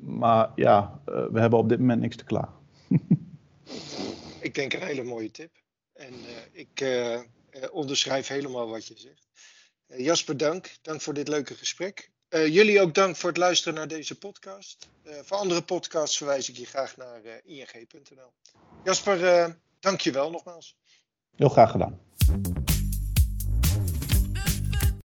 maar 0.06 0.52
ja, 0.54 1.00
uh, 1.08 1.26
we 1.30 1.40
hebben 1.40 1.58
op 1.58 1.68
dit 1.68 1.78
moment 1.78 2.00
niks 2.00 2.16
te 2.16 2.24
klaar. 2.24 2.48
ik 4.40 4.54
denk 4.54 4.72
een 4.72 4.82
hele 4.82 5.04
mooie 5.04 5.30
tip. 5.30 5.50
En 5.92 6.12
ik 6.52 6.84
onderschrijf 7.72 8.28
helemaal 8.28 8.68
wat 8.68 8.86
je 8.86 8.94
zegt. 8.96 9.28
Jasper, 9.86 10.36
dank. 10.36 10.76
Dank 10.82 11.00
voor 11.00 11.14
dit 11.14 11.28
leuke 11.28 11.54
gesprek. 11.54 12.10
Uh, 12.30 12.46
jullie 12.46 12.80
ook 12.80 12.94
dank 12.94 13.16
voor 13.16 13.28
het 13.28 13.38
luisteren 13.38 13.74
naar 13.74 13.88
deze 13.88 14.18
podcast. 14.18 14.88
Uh, 15.04 15.14
voor 15.22 15.36
andere 15.36 15.62
podcasts 15.62 16.16
verwijs 16.16 16.48
ik 16.48 16.56
je 16.56 16.66
graag 16.66 16.96
naar 16.96 17.20
uh, 17.24 17.32
ing.nl. 17.44 18.32
Jasper, 18.84 19.56
dank 19.80 20.00
je 20.00 20.12
wel 20.12 20.30
nogmaals. 20.30 20.76
Heel 21.36 21.48
graag 21.48 21.70
gedaan. 21.70 22.00